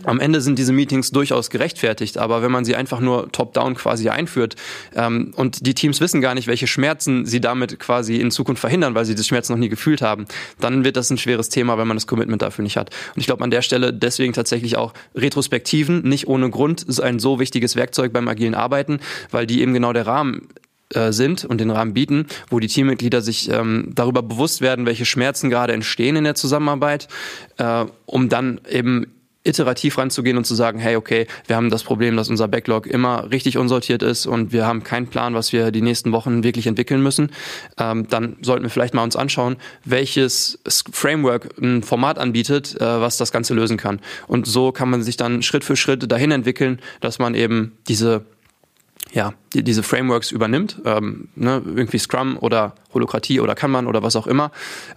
[0.04, 4.09] Am Ende sind diese Meetings durchaus gerechtfertigt, aber wenn man sie einfach nur top-down quasi
[4.11, 4.56] einführt
[4.94, 8.94] ähm, und die Teams wissen gar nicht, welche Schmerzen sie damit quasi in Zukunft verhindern,
[8.94, 10.26] weil sie das Schmerzen noch nie gefühlt haben,
[10.61, 12.90] dann wird das ein schweres Thema, wenn man das Commitment dafür nicht hat.
[13.14, 17.18] Und ich glaube an der Stelle deswegen tatsächlich auch Retrospektiven nicht ohne Grund ist ein
[17.18, 20.48] so wichtiges Werkzeug beim agilen Arbeiten, weil die eben genau der Rahmen
[20.94, 25.04] äh, sind und den Rahmen bieten, wo die Teammitglieder sich ähm, darüber bewusst werden, welche
[25.04, 27.09] Schmerzen gerade entstehen in der Zusammenarbeit,
[27.56, 29.06] äh, um dann eben
[29.46, 33.30] iterativ ranzugehen und zu sagen, hey, okay, wir haben das Problem, dass unser Backlog immer
[33.30, 37.02] richtig unsortiert ist und wir haben keinen Plan, was wir die nächsten Wochen wirklich entwickeln
[37.02, 37.30] müssen,
[37.78, 40.59] ähm, dann sollten wir vielleicht mal uns anschauen, welches
[40.92, 44.00] Framework ein Format anbietet, äh, was das Ganze lösen kann.
[44.26, 48.24] Und so kann man sich dann Schritt für Schritt dahin entwickeln, dass man eben diese
[49.12, 54.16] ja, die, diese Frameworks übernimmt, ähm, ne, irgendwie Scrum oder Holokratie oder Kanban oder was
[54.16, 54.50] auch immer.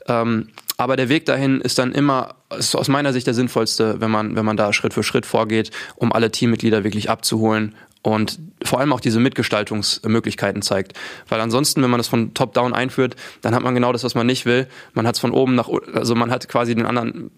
[0.07, 0.49] Ähm,
[0.79, 4.37] aber der Weg dahin ist dann immer, ist aus meiner Sicht der sinnvollste, wenn man,
[4.37, 8.93] wenn man da Schritt für Schritt vorgeht, um alle Teammitglieder wirklich abzuholen und vor allem
[8.93, 10.93] auch diese Mitgestaltungsmöglichkeiten zeigt.
[11.27, 14.25] Weil ansonsten, wenn man das von top-down einführt, dann hat man genau das, was man
[14.25, 14.67] nicht will.
[14.93, 17.29] Man hat es von oben nach, also man hat quasi den anderen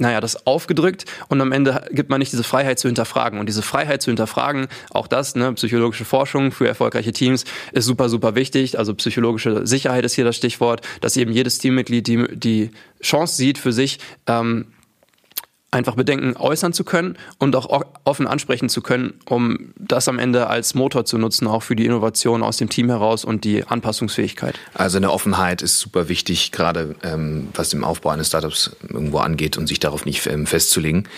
[0.00, 3.38] naja, das aufgedrückt und am Ende gibt man nicht diese Freiheit zu hinterfragen.
[3.38, 8.08] Und diese Freiheit zu hinterfragen, auch das, ne, psychologische Forschung für erfolgreiche Teams ist super,
[8.08, 8.78] super wichtig.
[8.78, 12.70] Also psychologische Sicherheit ist hier das Stichwort, dass eben jedes Teammitglied die, die
[13.02, 14.66] Chance sieht für sich, ähm,
[15.70, 20.48] einfach Bedenken äußern zu können und auch offen ansprechen zu können, um das am Ende
[20.48, 24.58] als Motor zu nutzen, auch für die Innovation aus dem Team heraus und die Anpassungsfähigkeit.
[24.74, 29.56] Also eine Offenheit ist super wichtig, gerade ähm, was den Aufbau eines Startups irgendwo angeht
[29.56, 31.08] und sich darauf nicht ähm, festzulegen.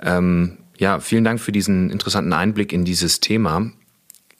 [0.00, 3.72] Ähm, ja, vielen Dank für diesen interessanten Einblick in dieses Thema.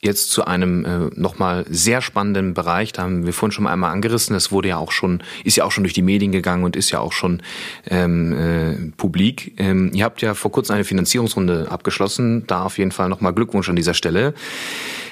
[0.01, 2.93] Jetzt zu einem äh, nochmal sehr spannenden Bereich.
[2.93, 4.35] Da haben wir vorhin schon mal einmal angerissen.
[4.35, 6.91] Das wurde ja auch schon, ist ja auch schon durch die Medien gegangen und ist
[6.91, 7.43] ja auch schon
[7.89, 9.55] ähm, äh, publik.
[9.59, 12.47] Ähm, ihr habt ja vor kurzem eine Finanzierungsrunde abgeschlossen.
[12.47, 14.35] Da auf jeden Fall nochmal Glückwunsch an dieser Stelle.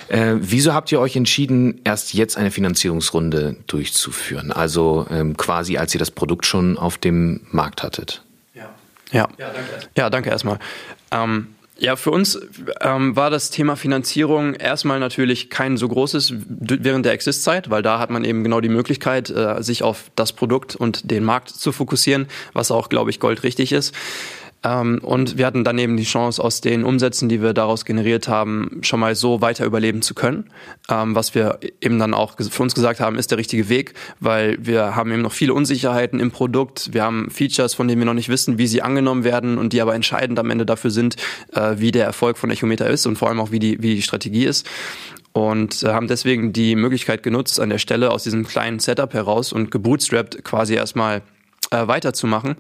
[0.09, 4.53] Äh, wieso habt ihr euch entschieden, erst jetzt eine Finanzierungsrunde durchzuführen?
[4.53, 8.23] Also ähm, quasi, als ihr das Produkt schon auf dem Markt hattet.
[8.55, 8.69] Ja,
[9.11, 10.59] ja, ja danke, ja, danke erstmal.
[11.11, 12.39] Ähm, ja, für uns
[12.81, 17.99] ähm, war das Thema Finanzierung erstmal natürlich kein so großes während der Exist-Zeit, weil da
[17.99, 21.73] hat man eben genau die Möglichkeit, äh, sich auf das Produkt und den Markt zu
[21.73, 23.95] fokussieren, was auch, glaube ich, goldrichtig ist.
[24.67, 28.27] Ähm, und wir hatten dann eben die Chance, aus den Umsätzen, die wir daraus generiert
[28.27, 30.51] haben, schon mal so weiter überleben zu können.
[30.91, 34.59] Ähm, was wir eben dann auch für uns gesagt haben, ist der richtige Weg, weil
[34.61, 36.93] wir haben eben noch viele Unsicherheiten im Produkt.
[36.93, 39.81] Wir haben Features, von denen wir noch nicht wissen, wie sie angenommen werden und die
[39.81, 41.17] aber entscheidend am Ende dafür sind,
[41.53, 44.03] äh, wie der Erfolg von Echometer ist und vor allem auch, wie die, wie die
[44.03, 44.69] Strategie ist
[45.33, 49.53] und äh, haben deswegen die Möglichkeit genutzt, an der Stelle aus diesem kleinen Setup heraus
[49.53, 51.23] und gebootstrapped quasi erstmal
[51.71, 52.57] äh, weiterzumachen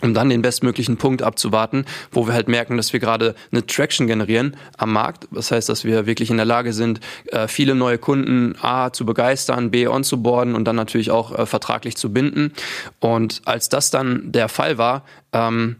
[0.00, 4.06] um dann den bestmöglichen Punkt abzuwarten, wo wir halt merken, dass wir gerade eine Traction
[4.06, 5.28] generieren am Markt.
[5.30, 9.04] Das heißt, dass wir wirklich in der Lage sind, äh, viele neue Kunden A zu
[9.04, 12.52] begeistern, B onzuboarden und dann natürlich auch äh, vertraglich zu binden.
[13.00, 15.76] Und als das dann der Fall war, ähm,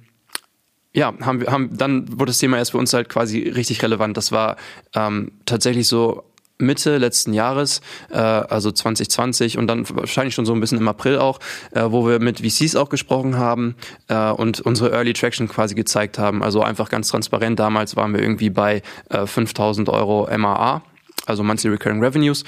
[0.95, 4.17] ja, haben wir, haben, dann wurde das Thema erst für uns halt quasi richtig relevant.
[4.17, 4.57] Das war
[4.95, 6.25] ähm, tatsächlich so
[6.59, 11.19] Mitte letzten Jahres, äh, also 2020 und dann wahrscheinlich schon so ein bisschen im April
[11.19, 11.41] auch,
[11.73, 13.75] äh, wo wir mit VCs auch gesprochen haben
[14.09, 16.43] äh, und unsere Early Traction quasi gezeigt haben.
[16.43, 17.59] Also einfach ganz transparent.
[17.59, 20.83] Damals waren wir irgendwie bei äh, 5000 Euro MAA,
[21.27, 22.45] also Monthly Recurring Revenues.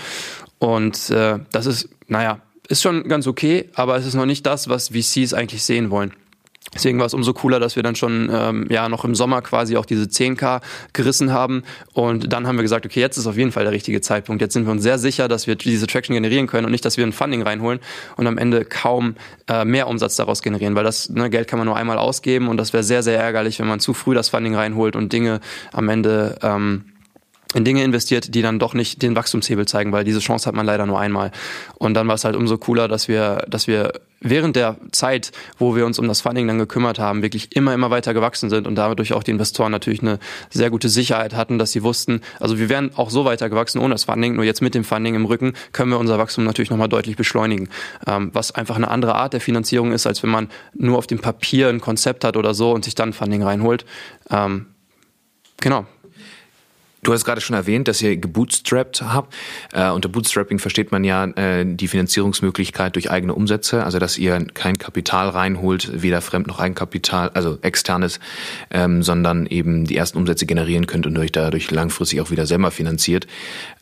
[0.59, 4.69] Und äh, das ist, naja, ist schon ganz okay, aber es ist noch nicht das,
[4.69, 6.13] was VCs eigentlich sehen wollen.
[6.75, 9.77] Deswegen war es umso cooler, dass wir dann schon ähm, ja noch im Sommer quasi
[9.77, 10.61] auch diese 10k
[10.93, 11.63] gerissen haben.
[11.93, 14.43] Und dann haben wir gesagt, okay, jetzt ist auf jeden Fall der richtige Zeitpunkt.
[14.43, 16.97] Jetzt sind wir uns sehr sicher, dass wir diese Traction generieren können und nicht, dass
[16.97, 17.81] wir ein Funding reinholen
[18.17, 19.15] und am Ende kaum
[19.49, 22.57] äh, mehr Umsatz daraus generieren, weil das ne, Geld kann man nur einmal ausgeben und
[22.57, 25.41] das wäre sehr, sehr ärgerlich, wenn man zu früh das Funding reinholt und Dinge
[25.73, 26.85] am Ende ähm,
[27.55, 30.67] in Dinge investiert, die dann doch nicht den Wachstumshebel zeigen, weil diese Chance hat man
[30.67, 31.31] leider nur einmal.
[31.77, 35.77] Und dann war es halt umso cooler, dass wir, dass wir während der Zeit, wo
[35.77, 38.75] wir uns um das Funding dann gekümmert haben, wirklich immer, immer weiter gewachsen sind und
[38.75, 40.19] dadurch auch die Investoren natürlich eine
[40.51, 43.95] sehr gute Sicherheit hatten, dass sie wussten, also wir wären auch so weiter gewachsen ohne
[43.95, 46.89] das Funding, nur jetzt mit dem Funding im Rücken können wir unser Wachstum natürlich nochmal
[46.89, 47.69] deutlich beschleunigen.
[48.07, 51.21] Ähm, was einfach eine andere Art der Finanzierung ist, als wenn man nur auf dem
[51.21, 53.85] Papier ein Konzept hat oder so und sich dann Funding reinholt.
[54.31, 54.67] Ähm,
[55.61, 55.87] genau.
[57.05, 59.35] Du hast gerade schon erwähnt, dass ihr gebootstrapped habt.
[59.75, 64.47] Äh, unter Bootstrapping versteht man ja äh, die Finanzierungsmöglichkeit durch eigene Umsätze, also dass ihr
[64.55, 68.21] kein Kapital reinholt, weder Fremd- noch Eigenkapital, also externes,
[68.71, 72.71] ähm, sondern eben die ersten Umsätze generieren könnt und euch dadurch langfristig auch wieder selber
[72.71, 73.27] finanziert.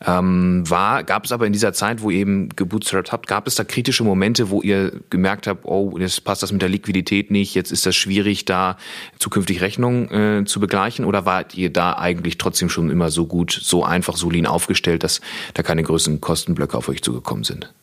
[0.05, 3.55] Ähm, war, gab es aber in dieser Zeit, wo ihr eben gebootstrapped habt, gab es
[3.55, 7.55] da kritische Momente, wo ihr gemerkt habt, oh, jetzt passt das mit der Liquidität nicht,
[7.55, 8.75] jetzt ist das schwierig, da
[9.17, 13.57] zukünftig Rechnungen äh, zu begleichen oder wart ihr da eigentlich trotzdem schon immer so gut,
[13.61, 15.21] so einfach, so lean aufgestellt, dass
[15.53, 17.73] da keine größeren Kostenblöcke auf euch zugekommen sind?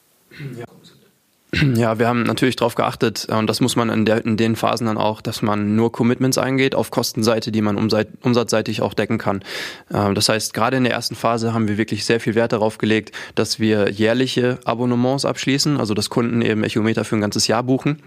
[0.59, 0.66] Ja.
[1.75, 4.87] Ja, wir haben natürlich darauf geachtet, und das muss man in, der, in, den Phasen
[4.87, 9.43] dann auch, dass man nur Commitments eingeht auf Kostenseite, die man umsatzseitig auch decken kann.
[9.93, 12.79] Äh, das heißt, gerade in der ersten Phase haben wir wirklich sehr viel Wert darauf
[12.79, 17.64] gelegt, dass wir jährliche Abonnements abschließen, also dass Kunden eben Echometer für ein ganzes Jahr
[17.64, 18.01] buchen.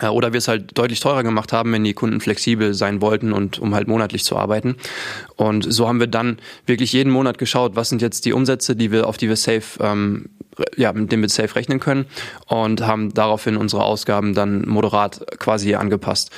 [0.00, 3.32] Äh, oder wir es halt deutlich teurer gemacht haben, wenn die Kunden flexibel sein wollten
[3.32, 4.76] und um halt monatlich zu arbeiten.
[5.36, 8.92] Und so haben wir dann wirklich jeden Monat geschaut, was sind jetzt die Umsätze, die
[8.92, 10.30] wir, auf die wir safe, ähm,
[10.76, 12.06] ja, mit denen wir safe rechnen können
[12.46, 16.30] und haben daraufhin unsere Ausgaben dann moderat quasi angepasst.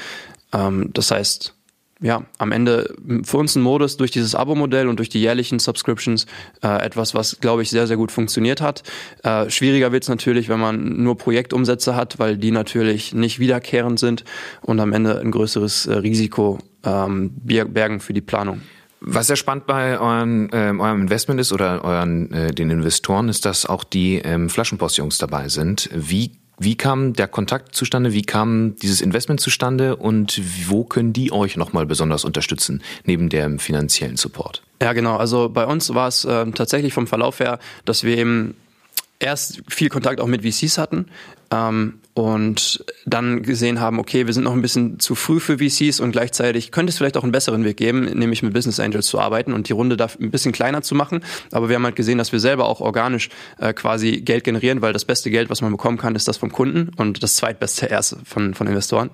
[0.53, 1.55] Ähm, das heißt,
[2.01, 6.27] ja, am Ende für uns ein Modus durch dieses Abo-Modell und durch die jährlichen Subscriptions
[6.63, 8.83] äh, etwas, was, glaube ich, sehr, sehr gut funktioniert hat.
[9.23, 13.99] Äh, schwieriger wird es natürlich, wenn man nur Projektumsätze hat, weil die natürlich nicht wiederkehrend
[13.99, 14.25] sind
[14.63, 18.63] und am Ende ein größeres äh, Risiko ähm, bergen für die Planung.
[19.03, 23.47] Was sehr spannend bei euren, äh, eurem Investment ist oder euren äh, den Investoren ist,
[23.47, 25.89] dass auch die ähm, Flaschenpost-Jungs dabei sind.
[25.95, 28.13] Wie wie kam der Kontakt zustande?
[28.13, 29.97] Wie kam dieses Investment zustande?
[29.97, 34.63] Und wo können die euch nochmal besonders unterstützen, neben dem finanziellen Support?
[34.83, 35.17] Ja, genau.
[35.17, 38.55] Also bei uns war es äh, tatsächlich vom Verlauf her, dass wir eben
[39.21, 41.07] erst viel Kontakt auch mit VCs hatten
[41.51, 46.01] ähm, und dann gesehen haben, okay, wir sind noch ein bisschen zu früh für VCs
[46.01, 49.21] und gleichzeitig könnte es vielleicht auch einen besseren Weg geben, nämlich mit Business Angels zu
[49.21, 51.23] arbeiten und die Runde da ein bisschen kleiner zu machen.
[51.53, 54.93] Aber wir haben halt gesehen, dass wir selber auch organisch äh, quasi Geld generieren, weil
[54.93, 58.17] das beste Geld, was man bekommen kann, ist das vom Kunden und das zweitbeste erst
[58.25, 59.11] von, von Investoren.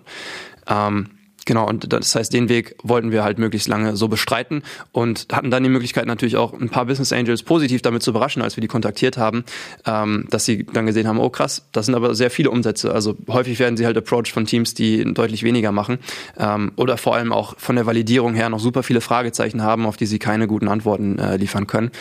[0.67, 1.11] Ähm,
[1.47, 5.53] Genau, und das heißt, den Weg wollten wir halt möglichst lange so bestreiten und hatten
[5.53, 8.61] dann die Möglichkeit natürlich auch ein paar Business Angels positiv damit zu überraschen, als wir
[8.61, 9.45] die kontaktiert haben,
[9.87, 12.93] ähm, dass sie dann gesehen haben, oh krass, das sind aber sehr viele Umsätze.
[12.93, 15.99] Also häufig werden sie halt approached von Teams, die deutlich weniger machen
[16.37, 19.97] ähm, oder vor allem auch von der Validierung her noch super viele Fragezeichen haben, auf
[19.97, 21.93] die sie keine guten Antworten äh, liefern können.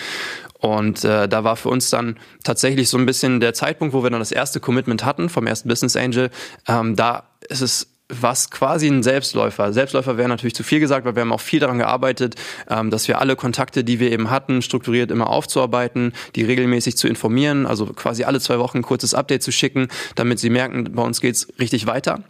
[0.60, 4.10] Und äh, da war für uns dann tatsächlich so ein bisschen der Zeitpunkt, wo wir
[4.10, 6.32] dann das erste Commitment hatten vom ersten Business Angel.
[6.68, 9.74] Ähm, da ist es was quasi ein Selbstläufer.
[9.74, 12.36] Selbstläufer wäre natürlich zu viel gesagt, weil wir haben auch viel daran gearbeitet,
[12.70, 17.08] ähm, dass wir alle Kontakte, die wir eben hatten, strukturiert immer aufzuarbeiten, die regelmäßig zu
[17.08, 21.02] informieren, also quasi alle zwei Wochen ein kurzes Update zu schicken, damit sie merken, bei
[21.02, 22.24] uns geht's richtig weiter.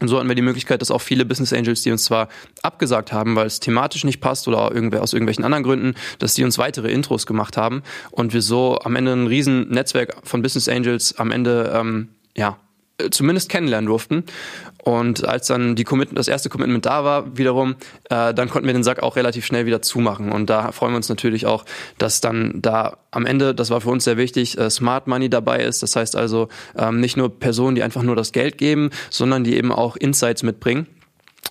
[0.00, 2.28] Und so hatten wir die Möglichkeit, dass auch viele Business Angels, die uns zwar
[2.62, 6.42] abgesagt haben, weil es thematisch nicht passt oder irgendwer aus irgendwelchen anderen Gründen, dass die
[6.42, 10.68] uns weitere Intros gemacht haben und wir so am Ende ein riesen Netzwerk von Business
[10.68, 12.58] Angels am Ende ähm, ja
[13.10, 14.24] zumindest kennenlernen durften.
[14.84, 17.76] Und als dann die Commitment, das erste Commitment da war, wiederum,
[18.10, 20.30] äh, dann konnten wir den Sack auch relativ schnell wieder zumachen.
[20.30, 21.64] Und da freuen wir uns natürlich auch,
[21.96, 25.62] dass dann da am Ende, das war für uns sehr wichtig, äh, Smart Money dabei
[25.62, 25.82] ist.
[25.82, 29.56] Das heißt also ähm, nicht nur Personen, die einfach nur das Geld geben, sondern die
[29.56, 30.86] eben auch Insights mitbringen.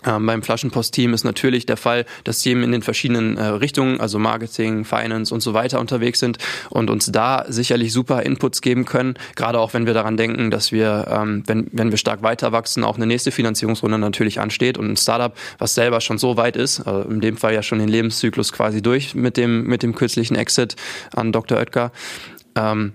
[0.06, 4.00] Ähm, beim Flaschenpost-Team ist natürlich der Fall, dass die eben in den verschiedenen äh, Richtungen,
[4.00, 6.38] also Marketing, Finance und so weiter unterwegs sind
[6.70, 10.72] und uns da sicherlich super Inputs geben können, gerade auch wenn wir daran denken, dass
[10.72, 14.90] wir, ähm, wenn, wenn wir stark weiter wachsen, auch eine nächste Finanzierungsrunde natürlich ansteht und
[14.90, 17.90] ein Startup, was selber schon so weit ist, äh, in dem Fall ja schon den
[17.90, 20.76] Lebenszyklus quasi durch mit dem, mit dem kürzlichen Exit
[21.16, 21.58] an Dr.
[21.58, 21.92] Oetker,
[22.56, 22.94] ähm,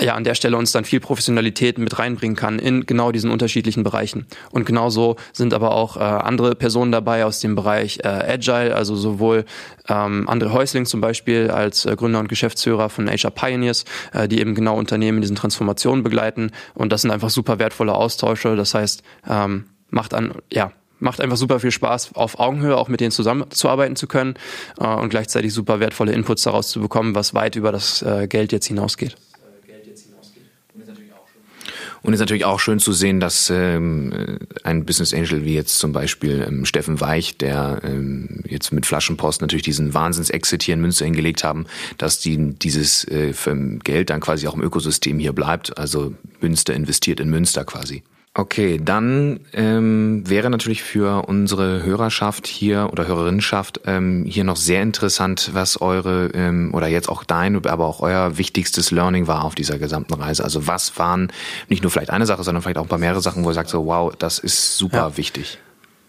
[0.00, 3.82] ja an der Stelle uns dann viel Professionalität mit reinbringen kann in genau diesen unterschiedlichen
[3.82, 4.26] Bereichen.
[4.50, 8.96] Und genauso sind aber auch äh, andere Personen dabei aus dem Bereich äh, Agile, also
[8.96, 9.44] sowohl
[9.88, 14.40] ähm, André Häusling zum Beispiel als äh, Gründer und Geschäftsführer von HR Pioneers, äh, die
[14.40, 16.50] eben genau Unternehmen in diesen Transformationen begleiten.
[16.74, 18.56] Und das sind einfach super wertvolle Austausche.
[18.56, 23.00] Das heißt, ähm, macht an, ja, macht einfach super viel Spaß, auf Augenhöhe auch mit
[23.00, 24.34] denen zusammenzuarbeiten zu können
[24.78, 28.52] äh, und gleichzeitig super wertvolle Inputs daraus zu bekommen, was weit über das äh, Geld
[28.52, 29.16] jetzt hinausgeht.
[32.02, 35.78] Und es ist natürlich auch schön zu sehen, dass ähm, ein Business Angel wie jetzt
[35.78, 40.80] zum Beispiel ähm, Steffen Weich, der ähm, jetzt mit Flaschenpost natürlich diesen Wahnsinns-Exit hier in
[40.80, 41.66] Münster hingelegt haben,
[41.98, 43.34] dass die, dieses äh,
[43.84, 45.76] Geld dann quasi auch im Ökosystem hier bleibt.
[45.76, 48.02] Also Münster investiert in Münster quasi.
[48.32, 54.82] Okay, dann ähm, wäre natürlich für unsere Hörerschaft hier oder Hörerinnenschaft ähm, hier noch sehr
[54.82, 59.56] interessant, was eure ähm, oder jetzt auch dein, aber auch euer wichtigstes Learning war auf
[59.56, 60.44] dieser gesamten Reise.
[60.44, 61.32] Also was waren
[61.68, 63.68] nicht nur vielleicht eine Sache, sondern vielleicht auch ein paar mehrere Sachen, wo ihr sagt
[63.68, 65.16] so, wow, das ist super ja.
[65.16, 65.58] wichtig.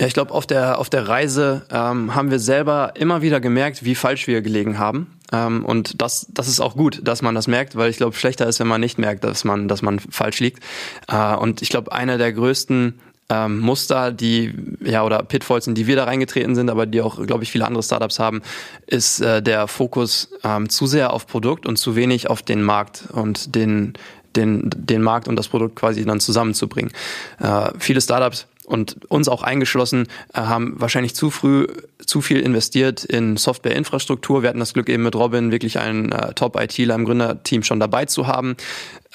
[0.01, 3.85] Ja, ich glaube, auf der, auf der Reise ähm, haben wir selber immer wieder gemerkt,
[3.85, 5.15] wie falsch wir gelegen haben.
[5.31, 8.47] Ähm, und das, das ist auch gut, dass man das merkt, weil ich glaube, schlechter
[8.47, 10.63] ist, wenn man nicht merkt, dass man, dass man falsch liegt.
[11.07, 15.85] Äh, und ich glaube, einer der größten ähm, Muster, die ja oder Pitfalls, in die
[15.85, 18.41] wir da reingetreten sind, aber die auch, glaube ich, viele andere Startups haben,
[18.87, 23.03] ist äh, der Fokus ähm, zu sehr auf Produkt und zu wenig auf den Markt
[23.13, 23.93] und den
[24.35, 26.93] den, den Markt und das Produkt quasi dann zusammenzubringen.
[27.39, 31.67] Äh, viele Startups und uns auch eingeschlossen, äh, haben wahrscheinlich zu früh
[32.05, 34.41] zu viel investiert in Softwareinfrastruktur.
[34.41, 38.05] Wir hatten das Glück eben mit Robin wirklich einen äh, Top-ITler im Gründerteam schon dabei
[38.05, 38.55] zu haben.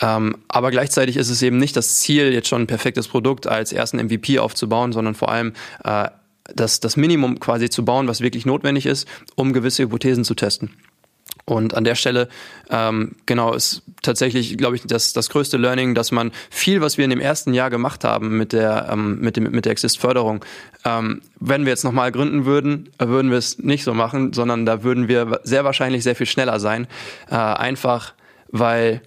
[0.01, 3.73] Ähm, aber gleichzeitig ist es eben nicht das Ziel, jetzt schon ein perfektes Produkt als
[3.73, 6.09] ersten MVP aufzubauen, sondern vor allem äh,
[6.55, 10.71] das, das Minimum quasi zu bauen, was wirklich notwendig ist, um gewisse Hypothesen zu testen.
[11.47, 12.29] Und an der Stelle,
[12.71, 17.05] ähm, genau, ist tatsächlich, glaube ich, das, das größte Learning, dass man viel, was wir
[17.05, 20.45] in dem ersten Jahr gemacht haben mit der, ähm, mit mit der Exist-Förderung,
[20.85, 24.83] ähm, wenn wir jetzt nochmal gründen würden, würden wir es nicht so machen, sondern da
[24.83, 26.87] würden wir sehr wahrscheinlich sehr viel schneller sein.
[27.31, 28.15] Äh, einfach,
[28.49, 29.03] weil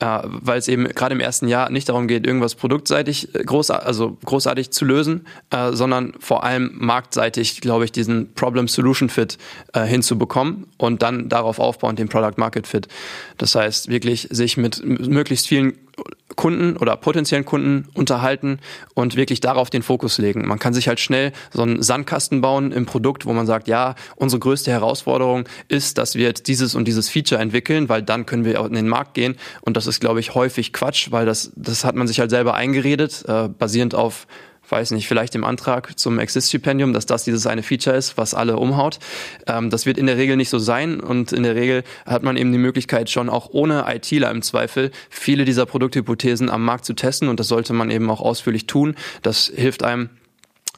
[0.00, 3.70] äh, weil es eben gerade im ersten Jahr nicht darum geht, irgendwas produktseitig äh, groß,
[3.70, 9.38] also großartig zu lösen, äh, sondern vor allem marktseitig, glaube ich, diesen Problem-Solution-Fit
[9.74, 12.88] äh, hinzubekommen und dann darauf aufbauend den Product-Market-Fit.
[13.38, 15.74] Das heißt, wirklich sich mit möglichst vielen
[16.36, 18.60] Kunden oder potenziellen Kunden unterhalten
[18.94, 20.46] und wirklich darauf den Fokus legen.
[20.46, 23.94] Man kann sich halt schnell so einen Sandkasten bauen im Produkt, wo man sagt, ja,
[24.16, 28.44] unsere größte Herausforderung ist, dass wir jetzt dieses und dieses Feature entwickeln, weil dann können
[28.44, 29.36] wir in den Markt gehen.
[29.60, 32.54] Und das ist, glaube ich, häufig Quatsch, weil das, das hat man sich halt selber
[32.54, 34.26] eingeredet, äh, basierend auf
[34.70, 38.56] weiß nicht, vielleicht im Antrag zum Exist-Stipendium, dass das dieses eine Feature ist, was alle
[38.56, 38.98] umhaut.
[39.46, 42.36] Ähm, das wird in der Regel nicht so sein und in der Regel hat man
[42.36, 46.94] eben die Möglichkeit schon auch ohne ITler im Zweifel viele dieser Produkthypothesen am Markt zu
[46.94, 48.94] testen und das sollte man eben auch ausführlich tun.
[49.22, 50.10] Das hilft einem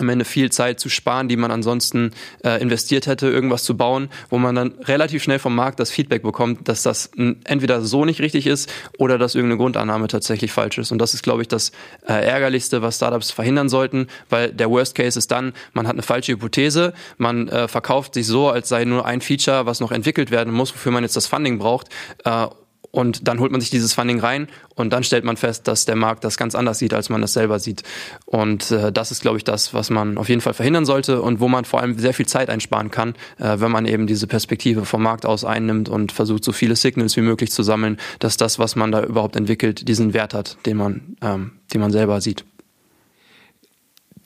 [0.02, 2.10] am Ende viel Zeit zu sparen, die man ansonsten
[2.44, 6.22] äh, investiert hätte, irgendwas zu bauen, wo man dann relativ schnell vom Markt das Feedback
[6.22, 7.10] bekommt, dass das
[7.44, 10.92] entweder so nicht richtig ist oder dass irgendeine Grundannahme tatsächlich falsch ist.
[10.92, 11.72] Und das ist, glaube ich, das
[12.06, 16.02] äh, Ärgerlichste, was Startups verhindern sollten, weil der Worst Case ist dann, man hat eine
[16.02, 20.30] falsche Hypothese, man äh, verkauft sich so, als sei nur ein Feature, was noch entwickelt
[20.30, 21.88] werden muss, wofür man jetzt das Funding braucht.
[22.24, 22.46] Äh,
[22.92, 25.96] und dann holt man sich dieses Funding rein und dann stellt man fest, dass der
[25.96, 27.82] Markt das ganz anders sieht, als man das selber sieht.
[28.26, 31.40] Und äh, das ist, glaube ich, das, was man auf jeden Fall verhindern sollte und
[31.40, 34.84] wo man vor allem sehr viel Zeit einsparen kann, äh, wenn man eben diese Perspektive
[34.84, 38.58] vom Markt aus einnimmt und versucht, so viele Signals wie möglich zu sammeln, dass das,
[38.58, 42.44] was man da überhaupt entwickelt, diesen Wert hat, den man, ähm, den man selber sieht.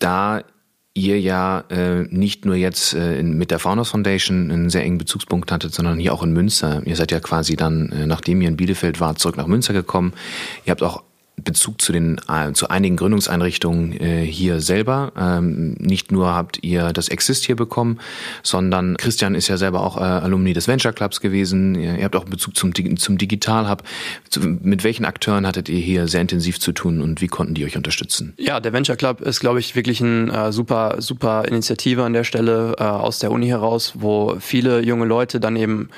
[0.00, 0.42] Da
[0.96, 5.52] ihr ja äh, nicht nur jetzt äh, mit der Founders Foundation einen sehr engen Bezugspunkt
[5.52, 6.82] hattet, sondern hier auch in Münster.
[6.86, 10.14] Ihr seid ja quasi dann, äh, nachdem ihr in Bielefeld wart, zurück nach Münster gekommen.
[10.64, 11.02] Ihr habt auch
[11.44, 15.12] Bezug zu den äh, zu einigen Gründungseinrichtungen äh, hier selber.
[15.18, 17.98] Ähm, nicht nur habt ihr das Exist hier bekommen,
[18.42, 21.74] sondern Christian ist ja selber auch äh, Alumni des Venture Clubs gewesen.
[21.74, 23.82] Ihr, habt auch Bezug zum zum Digital Hub.
[24.40, 27.76] Mit welchen Akteuren hattet ihr hier sehr intensiv zu tun und wie konnten die euch
[27.76, 28.32] unterstützen?
[28.38, 32.78] Ja, der Venture Club ist, glaube ich, wirklich ein super super Initiative an der Stelle
[32.78, 35.90] aus der Uni heraus, wo viele junge Leute dann eben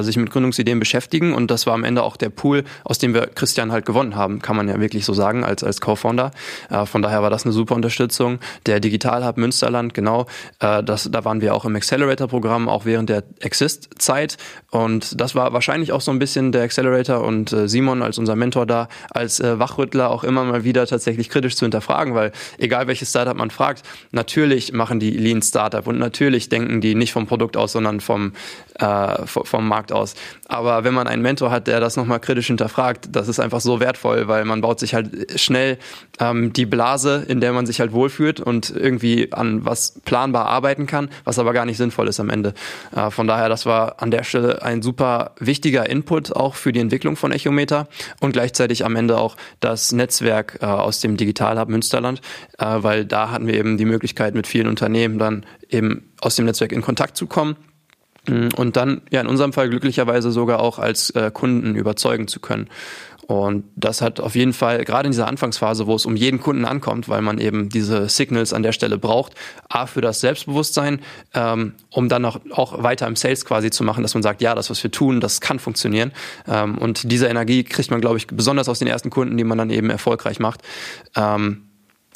[0.00, 3.26] sich mit Gründungsideen beschäftigen und das war am Ende auch der Pool, aus dem wir
[3.26, 6.30] Christian halt gewonnen haben, kann man ja wirklich so sagen als, als Co-Founder.
[6.70, 8.38] Äh, von daher war das eine super Unterstützung.
[8.66, 10.26] Der Digital Hub Münsterland, genau,
[10.60, 14.36] äh, das, da waren wir auch im Accelerator-Programm, auch während der Exist-Zeit.
[14.70, 18.36] Und das war wahrscheinlich auch so ein bisschen der Accelerator und äh, Simon als unser
[18.36, 22.86] Mentor da, als äh, Wachrüttler auch immer mal wieder tatsächlich kritisch zu hinterfragen, weil egal
[22.86, 23.82] welches Startup man fragt,
[24.12, 28.32] natürlich machen die Lean Startup und natürlich denken die nicht vom Produkt aus, sondern vom,
[28.78, 30.14] äh, vom Markt aus.
[30.46, 33.80] Aber wenn man einen Mentor hat, der das nochmal kritisch hinterfragt, das ist einfach so
[33.80, 35.78] wertvoll, weil man baut sich halt schnell
[36.20, 40.86] ähm, die Blase, in der man sich halt wohlfühlt und irgendwie an was planbar arbeiten
[40.86, 42.54] kann, was aber gar nicht sinnvoll ist am Ende.
[42.94, 46.80] Äh, von daher, das war an der Stelle ein super wichtiger Input auch für die
[46.80, 47.88] Entwicklung von Echometer
[48.20, 52.20] und gleichzeitig am Ende auch das Netzwerk äh, aus dem Digital Hub Münsterland,
[52.58, 56.44] äh, weil da hatten wir eben die Möglichkeit, mit vielen Unternehmen dann eben aus dem
[56.44, 57.75] Netzwerk in Kontakt zu kommen Mm,
[58.28, 62.68] und dann ja in unserem Fall glücklicherweise sogar auch als äh, Kunden überzeugen zu können.
[63.26, 66.64] Und das hat auf jeden Fall, gerade in dieser Anfangsphase, wo es um jeden Kunden
[66.64, 69.34] ankommt, weil man eben diese Signals an der Stelle braucht,
[69.68, 71.00] A für das Selbstbewusstsein,
[71.34, 74.54] ähm, um dann auch, auch weiter im Sales quasi zu machen, dass man sagt, ja,
[74.54, 76.12] das, was wir tun, das kann funktionieren.
[76.46, 79.58] Ähm, und diese Energie kriegt man, glaube ich, besonders aus den ersten Kunden, die man
[79.58, 80.60] dann eben erfolgreich macht.
[81.16, 81.62] Ähm,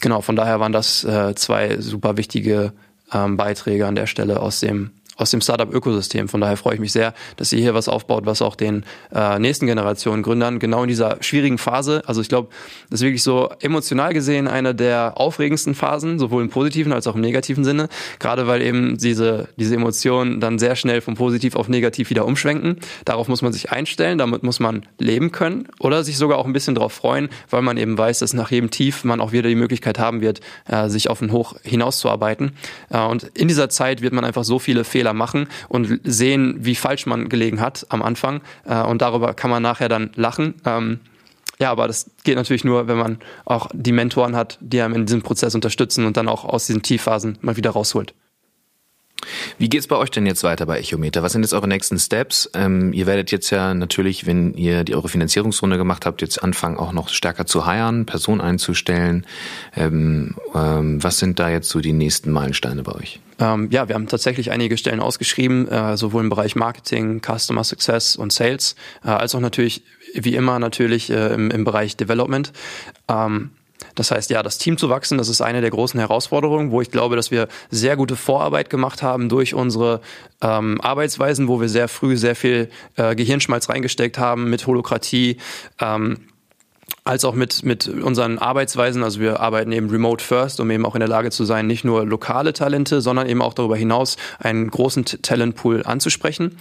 [0.01, 2.73] genau, von daher waren das äh, zwei super wichtige
[3.13, 6.29] ähm, Beiträge an der Stelle aus dem aus dem Startup-Ökosystem.
[6.29, 9.39] Von daher freue ich mich sehr, dass ihr hier was aufbaut, was auch den äh,
[9.39, 12.49] nächsten Generationen Gründern genau in dieser schwierigen Phase, also ich glaube,
[12.89, 17.15] das ist wirklich so emotional gesehen eine der aufregendsten Phasen, sowohl im positiven als auch
[17.15, 21.69] im negativen Sinne, gerade weil eben diese, diese Emotionen dann sehr schnell vom Positiv auf
[21.69, 22.77] Negativ wieder umschwenken.
[23.05, 26.53] Darauf muss man sich einstellen, damit muss man leben können oder sich sogar auch ein
[26.53, 29.55] bisschen darauf freuen, weil man eben weiß, dass nach jedem Tief man auch wieder die
[29.55, 32.53] Möglichkeit haben wird, äh, sich auf ein Hoch hinauszuarbeiten.
[32.91, 36.57] Äh, und in dieser Zeit wird man einfach so viele Fehler Fehler machen und sehen,
[36.61, 38.41] wie falsch man gelegen hat am Anfang.
[38.65, 40.55] Äh, und darüber kann man nachher dann lachen.
[40.65, 41.01] Ähm,
[41.59, 45.07] ja, aber das geht natürlich nur, wenn man auch die Mentoren hat, die einem in
[45.07, 48.15] diesem Prozess unterstützen und dann auch aus diesen Tiefphasen mal wieder rausholt.
[49.59, 51.23] Wie geht's bei euch denn jetzt weiter bei Echometer?
[51.23, 52.51] Was sind jetzt eure nächsten Steps?
[52.55, 56.77] Ähm, ihr werdet jetzt ja natürlich, wenn ihr die eure Finanzierungsrunde gemacht habt, jetzt anfangen
[56.77, 59.27] auch noch stärker zu heiern, Personen einzustellen.
[59.77, 63.21] Ähm, ähm, was sind da jetzt so die nächsten Meilensteine bei euch?
[63.39, 68.17] Ähm, ja, wir haben tatsächlich einige Stellen ausgeschrieben, äh, sowohl im Bereich Marketing, Customer Success
[68.17, 69.83] und Sales, äh, als auch natürlich,
[70.15, 72.53] wie immer natürlich äh, im, im Bereich Development.
[73.09, 73.51] Ähm,
[73.95, 76.91] das heißt, ja, das Team zu wachsen, das ist eine der großen Herausforderungen, wo ich
[76.91, 80.01] glaube, dass wir sehr gute Vorarbeit gemacht haben durch unsere
[80.41, 85.39] ähm, Arbeitsweisen, wo wir sehr früh sehr viel äh, Gehirnschmalz reingesteckt haben mit Holokratie.
[85.81, 86.19] Ähm,
[87.05, 89.03] als auch mit, mit unseren Arbeitsweisen.
[89.03, 91.85] Also wir arbeiten eben remote first, um eben auch in der Lage zu sein, nicht
[91.85, 96.59] nur lokale Talente, sondern eben auch darüber hinaus einen großen Talentpool anzusprechen.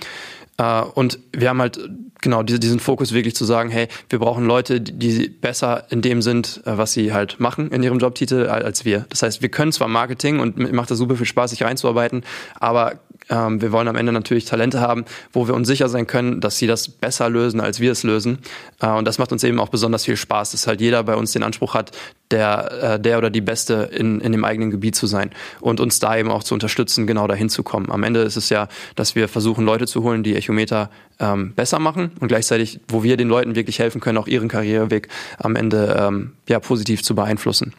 [0.59, 1.79] Äh, und wir haben halt
[2.21, 6.61] genau diesen Fokus wirklich zu sagen, hey, wir brauchen Leute, die besser in dem sind,
[6.65, 9.05] äh, was sie halt machen in ihrem Jobtitel als wir.
[9.09, 12.23] Das heißt, wir können zwar Marketing und macht das super viel Spaß, sich reinzuarbeiten,
[12.59, 12.99] aber
[13.29, 16.57] ähm, wir wollen am Ende natürlich Talente haben, wo wir uns sicher sein können, dass
[16.57, 18.39] sie das besser lösen, als wir es lösen.
[18.81, 21.31] Äh, und das macht uns eben auch besonders viel Spaß, dass halt jeder bei uns
[21.31, 21.91] den Anspruch hat,
[22.31, 25.99] der, äh, der oder die Beste in, in dem eigenen Gebiet zu sein und uns
[25.99, 27.91] da eben auch zu unterstützen, genau dahin zu kommen.
[27.91, 31.79] Am Ende ist es ja, dass wir versuchen, Leute zu holen, die Echometer ähm, besser
[31.79, 35.07] machen und gleichzeitig, wo wir den Leuten wirklich helfen können, auch ihren Karriereweg
[35.37, 37.73] am Ende ähm, ja positiv zu beeinflussen.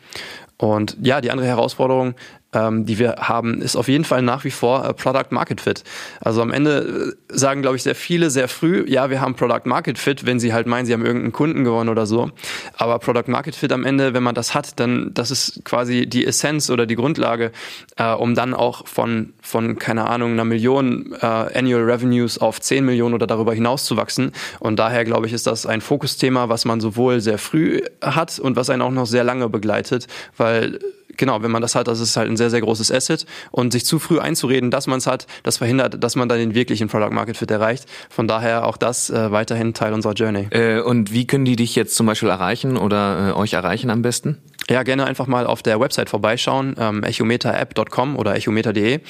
[0.61, 2.15] Und ja, die andere Herausforderung
[2.53, 5.85] ähm, die wir haben, ist auf jeden Fall nach wie vor äh, Product Market Fit.
[6.21, 9.63] Also am Ende äh, sagen, glaube ich, sehr viele sehr früh, ja, wir haben Product
[9.65, 12.31] Market Fit, wenn sie halt meinen, sie haben irgendeinen Kunden gewonnen oder so.
[12.77, 16.27] Aber Product Market Fit am Ende, wenn man das hat, dann das ist quasi die
[16.27, 17.53] Essenz oder die Grundlage,
[17.97, 22.85] äh, um dann auch von, von keine Ahnung, einer Million äh, Annual Revenues auf 10
[22.85, 24.33] Millionen oder darüber hinaus zu wachsen.
[24.59, 28.57] Und daher, glaube ich, ist das ein Fokusthema, was man sowohl sehr früh hat und
[28.57, 30.81] was einen auch noch sehr lange begleitet, weil
[31.17, 33.27] genau, wenn man das hat, das ist halt ein sehr, sehr großes Asset.
[33.51, 36.55] Und sich zu früh einzureden, dass man es hat, das verhindert, dass man dann den
[36.55, 37.87] wirklichen Product Market Fit erreicht.
[38.09, 40.49] Von daher auch das äh, weiterhin Teil unserer Journey.
[40.51, 44.03] Äh, und wie können die dich jetzt zum Beispiel erreichen oder äh, euch erreichen am
[44.03, 44.39] besten?
[44.71, 49.01] Ja, gerne einfach mal auf der Website vorbeischauen, ähm, echometerapp.com oder echometer.de.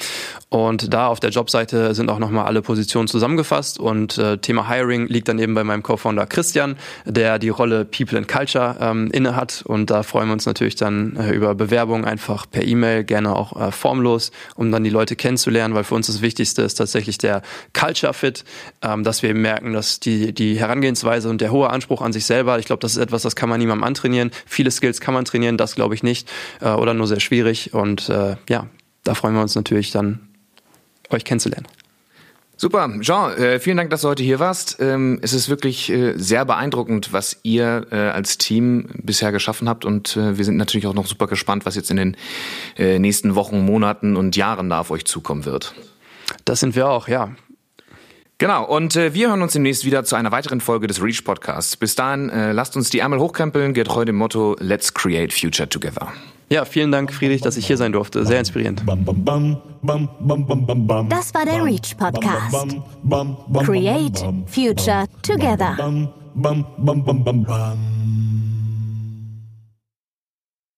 [0.49, 3.79] Und da auf der Jobseite sind auch nochmal alle Positionen zusammengefasst.
[3.79, 8.17] Und äh, Thema Hiring liegt dann eben bei meinem Co-Founder Christian, der die Rolle People
[8.17, 9.61] and Culture ähm, inne hat.
[9.63, 13.55] Und da freuen wir uns natürlich dann äh, über Bewerbungen einfach per E-Mail, gerne auch
[13.55, 17.43] äh, formlos, um dann die Leute kennenzulernen, weil für uns das Wichtigste ist tatsächlich der
[17.79, 18.45] Culture Fit,
[18.81, 22.25] ähm, dass wir eben merken, dass die, die Herangehensweise und der hohe Anspruch an sich
[22.25, 24.31] selber, ich glaube, das ist etwas, das kann man niemandem antrainieren.
[24.47, 26.29] Viele Skills kann man trainieren, das glaube ich nicht
[26.59, 27.73] äh, oder nur sehr schwierig.
[27.73, 28.67] Und äh, ja,
[29.03, 30.19] da freuen wir uns natürlich dann,
[31.09, 31.67] euch kennenzulernen.
[32.57, 34.77] Super, Jean, äh, vielen Dank, dass du heute hier warst.
[34.79, 39.83] Ähm, es ist wirklich äh, sehr beeindruckend, was ihr äh, als Team bisher geschaffen habt
[39.83, 42.15] und wir sind natürlich auch noch super gespannt, was jetzt in den
[42.77, 45.73] nächsten Wochen, Monaten und Jahren da auf euch zukommen wird.
[46.45, 47.31] Das sind wir auch, ja.
[48.41, 51.77] Genau, und äh, wir hören uns demnächst wieder zu einer weiteren Folge des Reach Podcasts.
[51.77, 56.11] Bis dahin, äh, lasst uns die Ärmel hochkrempeln, getreu dem Motto Let's Create Future Together.
[56.49, 58.25] Ja, vielen Dank, Friedrich, dass ich hier sein durfte.
[58.25, 58.81] Sehr inspirierend.
[58.81, 58.97] Das
[61.35, 62.65] war der Reach Podcast.
[63.63, 65.77] Create Future Together.